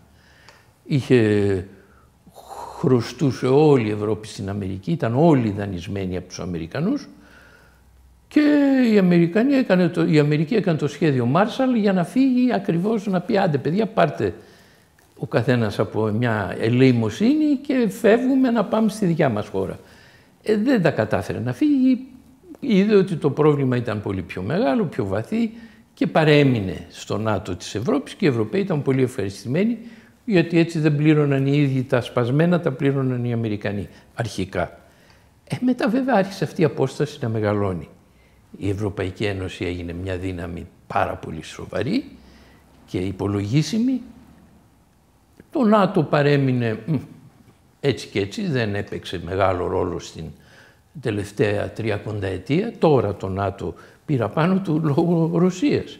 Είχε 0.85 1.67
χρωστούσε 2.83 3.47
όλη 3.47 3.87
η 3.87 3.91
Ευρώπη 3.91 4.27
στην 4.27 4.49
Αμερική, 4.49 4.91
ήταν 4.91 5.15
όλοι 5.15 5.53
δανεισμένοι 5.57 6.17
από 6.17 6.27
τους 6.27 6.39
Αμερικανούς 6.39 7.07
και 8.27 8.41
η, 8.93 8.97
Αμερικανία 8.97 9.57
έκανε 9.57 9.87
το, 9.89 10.05
η 10.05 10.19
Αμερική 10.19 10.55
έκανε 10.55 10.77
το 10.77 10.87
σχέδιο 10.87 11.25
Μάρσαλ 11.25 11.75
για 11.75 11.93
να 11.93 12.03
φύγει 12.03 12.53
ακριβώς 12.53 13.07
να 13.07 13.21
πει 13.21 13.37
άντε 13.37 13.57
παιδιά 13.57 13.85
πάρτε 13.85 14.33
ο 15.17 15.25
καθένας 15.25 15.79
από 15.79 16.03
μια 16.03 16.55
ελεημοσύνη 16.59 17.55
και 17.55 17.89
φεύγουμε 17.89 18.51
να 18.51 18.65
πάμε 18.65 18.89
στη 18.89 19.05
δικιά 19.05 19.29
μας 19.29 19.47
χώρα. 19.47 19.79
Ε, 20.43 20.57
δεν 20.57 20.81
τα 20.81 20.91
κατάφερε 20.91 21.39
να 21.39 21.53
φύγει, 21.53 22.07
είδε 22.59 22.95
ότι 22.95 23.15
το 23.15 23.29
πρόβλημα 23.29 23.75
ήταν 23.75 24.01
πολύ 24.01 24.21
πιο 24.21 24.41
μεγάλο, 24.41 24.83
πιο 24.83 25.05
βαθύ 25.05 25.51
και 25.93 26.07
παρέμεινε 26.07 26.85
στο 26.89 27.17
ΝΑΤΟ 27.17 27.55
της 27.55 27.75
Ευρώπης 27.75 28.13
και 28.13 28.25
οι 28.25 28.29
Ευρωπαίοι 28.29 28.61
ήταν 28.61 28.81
πολύ 28.81 29.03
ευχαριστημένοι 29.03 29.77
γιατί 30.25 30.59
έτσι 30.59 30.79
δεν 30.79 30.95
πλήρωναν 30.95 31.47
οι 31.47 31.57
ίδιοι 31.57 31.83
τα 31.83 32.01
σπασμένα, 32.01 32.59
τα 32.59 32.71
πλήρωναν 32.71 33.25
οι 33.25 33.33
Αμερικανοί 33.33 33.87
αρχικά. 34.13 34.79
Ε, 35.43 35.55
μετά 35.59 35.89
βέβαια 35.89 36.15
άρχισε 36.15 36.43
αυτή 36.43 36.61
η 36.61 36.65
απόσταση 36.65 37.17
να 37.21 37.29
μεγαλώνει. 37.29 37.89
Η 38.57 38.69
Ευρωπαϊκή 38.69 39.25
Ένωση 39.25 39.65
έγινε 39.65 39.93
μια 39.93 40.17
δύναμη 40.17 40.67
πάρα 40.87 41.15
πολύ 41.15 41.43
σοβαρή 41.43 42.03
και 42.85 42.97
υπολογίσιμη. 42.97 44.01
Το 45.51 45.63
ΝΑΤΟ 45.63 46.03
παρέμεινε 46.03 46.79
έτσι 47.85 48.07
και 48.07 48.19
έτσι, 48.19 48.47
δεν 48.47 48.75
έπαιξε 48.75 49.21
μεγάλο 49.25 49.67
ρόλο 49.67 49.99
στην 49.99 50.25
τελευταία 51.01 51.71
τρία 51.71 52.01
ετία. 52.21 52.73
Τώρα 52.79 53.15
το 53.15 53.29
ΝΑΤΟ 53.29 53.73
πήρα 54.05 54.29
πάνω 54.29 54.59
του 54.59 54.81
λόγω 54.83 55.31
Ρωσίας. 55.37 55.99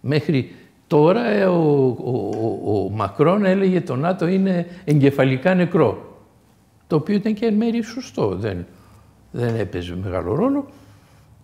Μέχρι 0.00 0.54
τώρα 0.86 1.26
ε, 1.26 1.44
ο, 1.44 1.86
ο, 2.04 2.72
ο, 2.72 2.90
Μακρόν 2.90 3.44
έλεγε 3.44 3.80
το 3.80 3.96
ΝΑΤΟ 3.96 4.26
είναι 4.26 4.66
εγκεφαλικά 4.84 5.54
νεκρό. 5.54 6.20
Το 6.86 6.96
οποίο 6.96 7.14
ήταν 7.14 7.34
και 7.34 7.46
εν 7.46 7.54
μέρει 7.54 7.82
σωστό, 7.82 8.36
δεν, 8.36 8.66
δεν 9.30 9.56
έπαιζε 9.56 9.96
μεγάλο 10.02 10.34
ρόλο. 10.34 10.68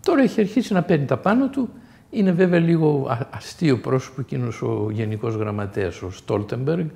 Τώρα 0.04 0.22
έχει 0.22 0.40
αρχίσει 0.40 0.72
να 0.72 0.82
παίρνει 0.82 1.04
τα 1.04 1.16
πάνω 1.16 1.48
του. 1.48 1.68
Είναι 2.10 2.32
βέβαια 2.32 2.60
λίγο 2.60 3.18
αστείο 3.30 3.78
πρόσωπο 3.78 4.20
εκείνος 4.20 4.62
ο 4.62 4.88
Γενικός 4.90 5.34
Γραμματέας, 5.34 6.02
ο 6.02 6.10
Στόλτεμπεργκ. 6.10 6.86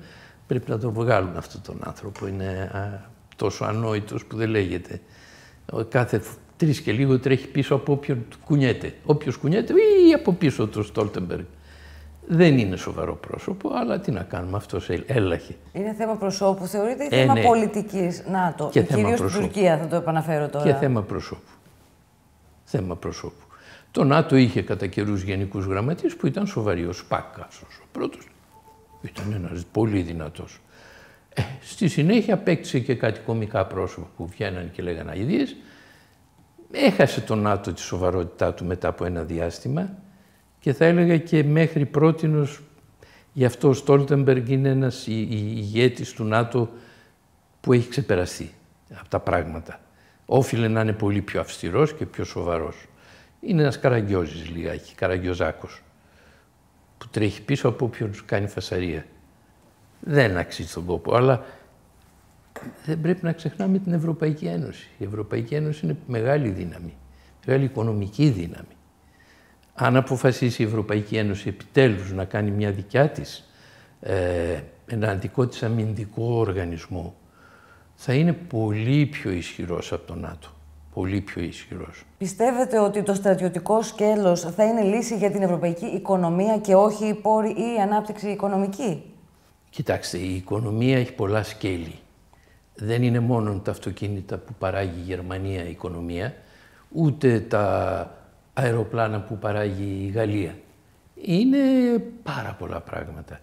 Πρέπει 0.47 0.69
να 0.69 0.79
τον 0.79 0.93
βγάλουν 0.93 1.37
αυτόν 1.37 1.61
τον 1.61 1.75
άνθρωπο. 1.83 2.27
Είναι 2.27 2.71
τόσο 3.35 3.65
ανόητος 3.65 4.25
που 4.25 4.35
δεν 4.35 4.49
λέγεται. 4.49 5.01
Κάθε 5.89 6.21
τρεις 6.57 6.81
και 6.81 6.91
λίγο 6.91 7.19
τρέχει 7.19 7.47
πίσω 7.47 7.75
από 7.75 7.93
όποιον 7.93 8.25
κουνιέται. 8.45 8.93
Όποιος 9.05 9.37
κουνιέται 9.37 9.73
ή 10.09 10.13
από 10.13 10.33
πίσω 10.33 10.67
του 10.67 10.83
Στόλτεμπεργκ. 10.83 11.43
Δεν 12.29 12.57
είναι 12.57 12.75
σοβαρό 12.75 13.15
πρόσωπο, 13.15 13.69
αλλά 13.73 13.99
τι 13.99 14.11
να 14.11 14.23
κάνουμε, 14.23 14.57
αυτός 14.57 14.89
έλαχε. 15.05 15.55
Είναι 15.73 15.93
θέμα 15.93 16.15
προσώπου, 16.15 16.65
θεωρείται, 16.65 17.03
ή 17.03 17.07
ε, 17.11 17.19
θέμα 17.19 17.33
ναι. 17.33 17.41
πολιτικής 17.41 18.23
ΝΑΤΟ. 18.27 18.69
Και 18.71 18.81
Κυρίως 18.81 19.19
στην 19.19 19.41
Τουρκία, 19.41 19.77
θα 19.77 19.87
το 19.87 19.95
επαναφέρω 19.95 20.47
τώρα. 20.47 20.65
Και 20.65 20.73
θέμα 20.73 21.01
προσώπου. 21.01 21.51
Θέμα 22.63 22.95
προσώπου. 22.95 23.45
Το 23.91 24.03
ΝΑΤΟ 24.03 24.35
είχε 24.35 24.61
κατά 24.61 24.87
καιρούς 24.87 25.21
γενικούς 25.21 25.65
γραμματείς 25.65 26.15
που 26.15 26.27
ήταν 26.27 26.47
σοβαροί. 26.47 26.85
Ο 26.85 26.93
Σπάκας, 26.93 27.61
ο 27.61 27.85
πρώτος, 27.91 28.27
ήταν 29.01 29.33
ένας 29.33 29.65
πολύ 29.71 30.01
δυνατός. 30.01 30.61
Ε, 31.33 31.41
στη 31.61 31.87
συνέχεια 31.87 32.33
απέκτησε 32.33 32.79
και 32.79 32.95
κάτι 32.95 33.19
κομικά 33.19 33.65
πρόσωπα 33.65 34.07
που 34.17 34.27
βγαίναν 34.27 34.71
και 34.71 34.81
λέγανε 34.81 35.11
αειδίες. 35.11 35.55
Έχασε 36.71 37.21
το 37.21 37.35
ΝΑΤΟ 37.35 37.73
τη 37.73 37.81
σοβαρότητά 37.81 38.53
του 38.53 38.65
μετά 38.65 38.87
από 38.87 39.05
ένα 39.05 39.23
διάστημα 39.23 39.89
και 40.59 40.73
θα 40.73 40.85
έλεγα 40.85 41.17
και 41.17 41.43
μέχρι 41.43 41.85
πρότινος 41.85 42.61
γι' 43.37 43.45
αυτό 43.45 43.69
ο 43.69 43.73
Στόλτεμπεργκ 43.73 44.47
είναι 44.47 44.69
ένας 44.69 45.07
ηγέτης 45.07 46.13
του 46.13 46.23
ΝΑΤΟ 46.23 46.69
που 47.61 47.73
έχει 47.73 47.89
ξεπεραστεί 47.89 48.51
από 48.99 49.09
τα 49.09 49.19
πράγματα. 49.19 49.79
Όφιλε 50.25 50.67
να 50.67 50.81
είναι 50.81 50.93
πολύ 50.93 51.21
πιο 51.21 51.39
αυστηρός 51.39 51.93
και 51.93 52.05
πιο 52.05 52.23
σοβαρός. 52.23 52.85
Είναι 53.41 53.61
ένας 53.61 53.79
καραγκιόζης 53.79 54.49
λιγάκι, 54.49 54.95
καραγκιόζάκος, 54.95 55.83
που 56.97 57.07
τρέχει 57.07 57.41
πίσω 57.41 57.67
από 57.67 57.85
όποιον 57.85 58.11
κάνει 58.25 58.47
φασαρία. 58.47 59.05
Δεν 59.99 60.37
αξίζει 60.37 60.73
τον 60.73 60.85
κόπο, 60.85 61.15
αλλά 61.15 61.45
δεν 62.85 63.01
πρέπει 63.01 63.23
να 63.23 63.31
ξεχνάμε 63.31 63.79
την 63.79 63.93
Ευρωπαϊκή 63.93 64.45
Ένωση. 64.45 64.89
Η 64.97 65.03
Ευρωπαϊκή 65.03 65.55
Ένωση 65.55 65.85
είναι 65.85 65.97
μεγάλη 66.07 66.49
δύναμη, 66.49 66.93
μεγάλη 67.45 67.63
οικονομική 67.63 68.29
δύναμη 68.29 68.76
αν 69.79 69.95
αποφασίσει 69.95 70.61
η 70.61 70.65
Ευρωπαϊκή 70.65 71.17
Ένωση 71.17 71.47
επιτέλους 71.49 72.11
να 72.11 72.25
κάνει 72.25 72.51
μια 72.51 72.71
δικιά 72.71 73.09
της, 73.09 73.49
ε, 73.99 74.59
ένα 74.87 75.09
αντικό 75.09 75.47
της 75.47 75.63
αμυντικό 75.63 76.23
οργανισμό, 76.23 77.15
θα 77.95 78.13
είναι 78.13 78.33
πολύ 78.33 79.05
πιο 79.05 79.31
ισχυρός 79.31 79.91
από 79.93 80.07
τον 80.07 80.19
ΝΑΤΟ. 80.19 80.47
Πολύ 80.93 81.21
πιο 81.21 81.41
ισχυρός. 81.41 82.03
Πιστεύετε 82.17 82.79
ότι 82.79 83.03
το 83.03 83.13
στρατιωτικό 83.13 83.81
σκέλος 83.81 84.41
θα 84.41 84.63
είναι 84.63 84.81
λύση 84.81 85.17
για 85.17 85.31
την 85.31 85.41
ευρωπαϊκή 85.41 85.85
οικονομία 85.85 86.57
και 86.57 86.75
όχι 86.75 87.05
η 87.05 87.13
πόρη 87.13 87.49
ή 87.49 87.75
η 87.77 87.81
ανάπτυξη 87.81 88.27
οικονομική; 88.27 89.03
Κοιτάξτε, 89.69 90.17
η 90.17 90.35
οικονομία 90.35 90.97
έχει 90.97 91.13
πολλά 91.13 91.43
σκέλη. 91.43 91.99
Δεν 92.75 93.03
είναι 93.03 93.19
μόνο 93.19 93.59
τα 93.63 93.71
αυτοκίνητα 93.71 94.37
που 94.37 94.53
παράγει 94.59 94.99
η 94.99 95.03
Γερμανία 95.03 95.63
η 95.67 95.69
οικονομία, 95.69 96.33
ούτε 96.91 97.39
τα 97.39 98.11
αεροπλάνα 98.59 99.21
που 99.21 99.37
παράγει 99.37 100.05
η 100.07 100.11
Γαλλία. 100.11 100.57
Είναι 101.21 101.57
πάρα 102.23 102.55
πολλά 102.59 102.79
πράγματα. 102.79 103.39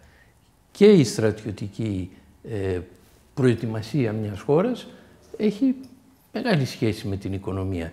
Και 0.70 0.86
η 0.86 1.04
στρατιωτική 1.04 2.10
ε, 2.48 2.80
προετοιμασία 3.34 4.12
μιας 4.12 4.40
χώρας 4.40 4.86
έχει 5.36 5.74
μεγάλη 6.32 6.64
σχέση 6.64 7.06
με 7.06 7.16
την 7.16 7.32
οικονομία. 7.32 7.92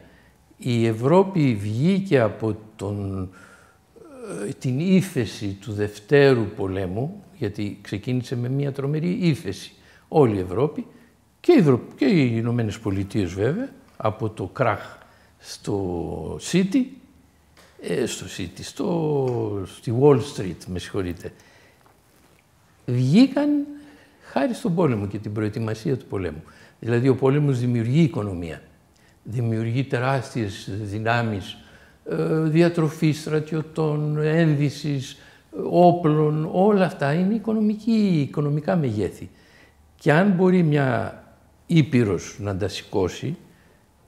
Η 0.58 0.86
Ευρώπη 0.86 1.56
βγήκε 1.56 2.20
από 2.20 2.58
τον, 2.76 3.30
ε, 4.48 4.52
την 4.60 4.80
ύφεση 4.80 5.58
του 5.62 5.74
Δευτέρου 5.74 6.46
πολέμου, 6.56 7.24
γιατί 7.38 7.80
ξεκίνησε 7.82 8.36
με 8.36 8.50
μια 8.50 8.72
τρομερή 8.72 9.10
ύφεση 9.10 9.74
όλη 10.08 10.36
η 10.36 10.40
Ευρώπη 10.40 10.86
και 11.40 11.52
οι, 11.52 11.80
και 11.96 12.06
οι 12.06 12.32
Ηνωμένες 12.36 12.80
Πολιτείες 12.80 13.34
βέβαια, 13.34 13.70
από 13.98 14.30
το 14.30 14.46
κράχ 14.46 14.98
στο 15.40 16.40
City 16.52 16.84
ε, 17.82 18.06
στο 18.06 18.26
City, 18.38 18.62
στο, 18.62 19.64
στη 19.66 19.94
Wall 20.02 20.18
Street, 20.18 20.66
με 20.68 20.80
συγχωρείτε, 20.80 21.32
βγήκαν 22.86 23.50
χάρη 24.22 24.54
στον 24.54 24.76
πόλεμο 24.76 25.08
και 25.08 25.18
την 25.18 25.34
προετοιμασία 25.34 25.98
του 25.98 26.06
πολέμου. 26.06 26.44
Δηλαδή 26.80 27.08
ο 27.08 27.16
πόλεμος 27.16 27.60
δημιουργεί 27.60 28.02
οικονομία, 28.02 28.62
δημιουργεί 29.24 29.84
τεράστιες 29.84 30.70
δυνάμεις 30.82 31.58
ε, 32.10 32.40
διατροφής 32.40 33.20
στρατιωτών, 33.20 34.18
ένδυσης, 34.18 35.18
όπλων, 35.70 36.50
όλα 36.52 36.86
αυτά 36.86 37.14
είναι 37.14 37.34
οικονομική, 37.34 38.28
οικονομικά 38.30 38.76
μεγέθη. 38.76 39.30
Και 39.96 40.14
αν 40.14 40.32
μπορεί 40.32 40.64
μια 40.64 41.16
Ήπειρος 41.66 42.38
να 42.40 42.58
τα 42.58 42.68
σηκώσει, 42.68 43.38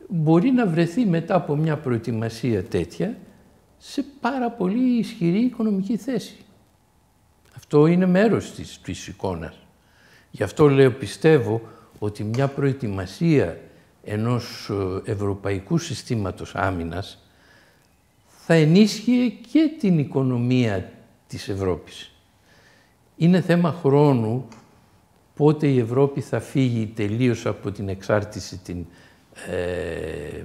μπορεί 0.07 0.51
να 0.51 0.67
βρεθεί 0.67 1.05
μετά 1.05 1.35
από 1.35 1.55
μια 1.55 1.77
προετοιμασία 1.77 2.63
τέτοια 2.63 3.17
σε 3.85 4.05
πάρα 4.21 4.49
πολύ 4.49 4.97
ισχυρή 4.97 5.39
οικονομική 5.39 5.97
θέση. 5.97 6.35
Αυτό 7.55 7.87
είναι 7.87 8.05
μέρος 8.05 8.51
της, 8.51 8.79
της 8.83 9.07
εικόνας. 9.07 9.59
Γι' 10.31 10.43
αυτό 10.43 10.69
λέω 10.69 10.91
πιστεύω 10.91 11.61
ότι 11.99 12.23
μια 12.23 12.47
προετοιμασία 12.47 13.59
ενός 14.03 14.69
ε, 15.05 15.11
ευρωπαϊκού 15.11 15.77
συστήματος 15.77 16.55
άμυνας 16.55 17.27
θα 18.27 18.53
ενίσχυε 18.53 19.27
και 19.51 19.71
την 19.79 19.99
οικονομία 19.99 20.91
της 21.27 21.49
Ευρώπης. 21.49 22.11
Είναι 23.17 23.41
θέμα 23.41 23.71
χρόνου 23.71 24.47
πότε 25.35 25.67
η 25.67 25.79
Ευρώπη 25.79 26.21
θα 26.21 26.39
φύγει 26.39 26.87
τελείως 26.87 27.45
από 27.45 27.71
την 27.71 27.89
εξάρτηση 27.89 28.57
την, 28.57 28.85
ε, 29.49 30.43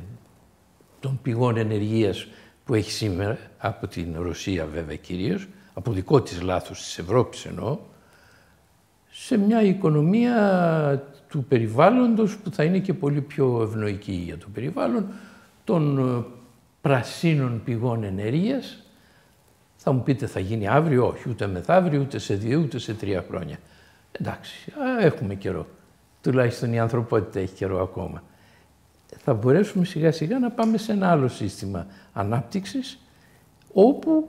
των 1.00 1.18
πηγών 1.22 1.56
ενεργείας 1.56 2.26
που 2.68 2.74
έχει 2.74 2.90
σήμερα, 2.90 3.38
από 3.58 3.86
την 3.86 4.14
Ρωσία 4.18 4.66
βέβαια 4.66 4.96
κυρίως, 4.96 5.48
από 5.74 5.92
δικό 5.92 6.22
της 6.22 6.42
λάθος 6.42 6.82
της 6.82 6.98
Ευρώπης 6.98 7.44
εννοώ, 7.44 7.78
σε 9.10 9.38
μια 9.38 9.62
οικονομία 9.62 11.02
του 11.28 11.44
περιβάλλοντος 11.44 12.36
που 12.36 12.50
θα 12.50 12.64
είναι 12.64 12.78
και 12.78 12.94
πολύ 12.94 13.20
πιο 13.20 13.62
ευνοϊκή 13.62 14.12
για 14.12 14.38
το 14.38 14.46
περιβάλλον, 14.54 15.06
των 15.64 15.98
ε, 15.98 16.24
πρασίνων 16.80 17.62
πηγών 17.64 18.02
ενέργειας. 18.02 18.82
Θα 19.76 19.92
μου 19.92 20.02
πείτε 20.02 20.26
θα 20.26 20.40
γίνει 20.40 20.68
αύριο, 20.68 21.06
όχι, 21.06 21.28
ούτε 21.28 21.46
μεθαύριο, 21.46 22.00
ούτε 22.00 22.18
σε 22.18 22.34
δύο, 22.34 22.60
ούτε 22.60 22.78
σε 22.78 22.94
τρία 22.94 23.24
χρόνια. 23.28 23.58
Εντάξει, 24.12 24.72
έχουμε 25.00 25.34
καιρό. 25.34 25.66
Τουλάχιστον 26.22 26.72
η 26.72 26.80
ανθρωπότητα 26.80 27.40
έχει 27.40 27.54
καιρό 27.54 27.82
ακόμα 27.82 28.22
θα 29.28 29.34
μπορέσουμε 29.34 29.84
σιγά 29.84 30.12
σιγά 30.12 30.38
να 30.38 30.50
πάμε 30.50 30.78
σε 30.78 30.92
ένα 30.92 31.10
άλλο 31.10 31.28
σύστημα 31.28 31.86
ανάπτυξης 32.12 32.98
όπου 33.72 34.28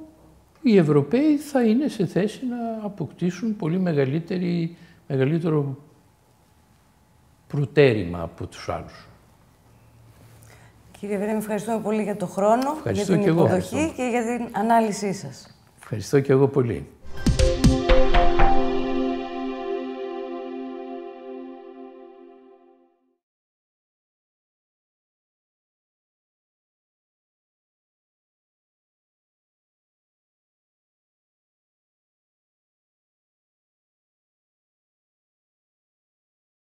οι 0.61 0.77
Ευρωπαίοι 0.77 1.37
θα 1.37 1.63
είναι 1.63 1.87
σε 1.87 2.05
θέση 2.05 2.45
να 2.45 2.85
αποκτήσουν 2.85 3.55
πολύ 3.55 3.79
μεγαλύτερη, 3.79 4.77
μεγαλύτερο 5.07 5.77
προτέρημα 7.47 8.21
από 8.21 8.45
τους 8.47 8.69
άλλους. 8.69 9.07
Κύριε 10.99 11.17
Βερέμι, 11.17 11.37
ευχαριστούμε 11.37 11.79
πολύ 11.79 12.03
για 12.03 12.15
το 12.15 12.25
χρόνο, 12.25 12.77
για 12.91 13.05
την 13.05 13.21
υποδοχή 13.21 13.93
και 13.95 14.03
για 14.03 14.23
την 14.23 14.47
ανάλυση 14.51 15.13
σας. 15.13 15.57
Ευχαριστώ 15.79 16.19
και 16.19 16.31
εγώ 16.31 16.47
πολύ. 16.47 16.87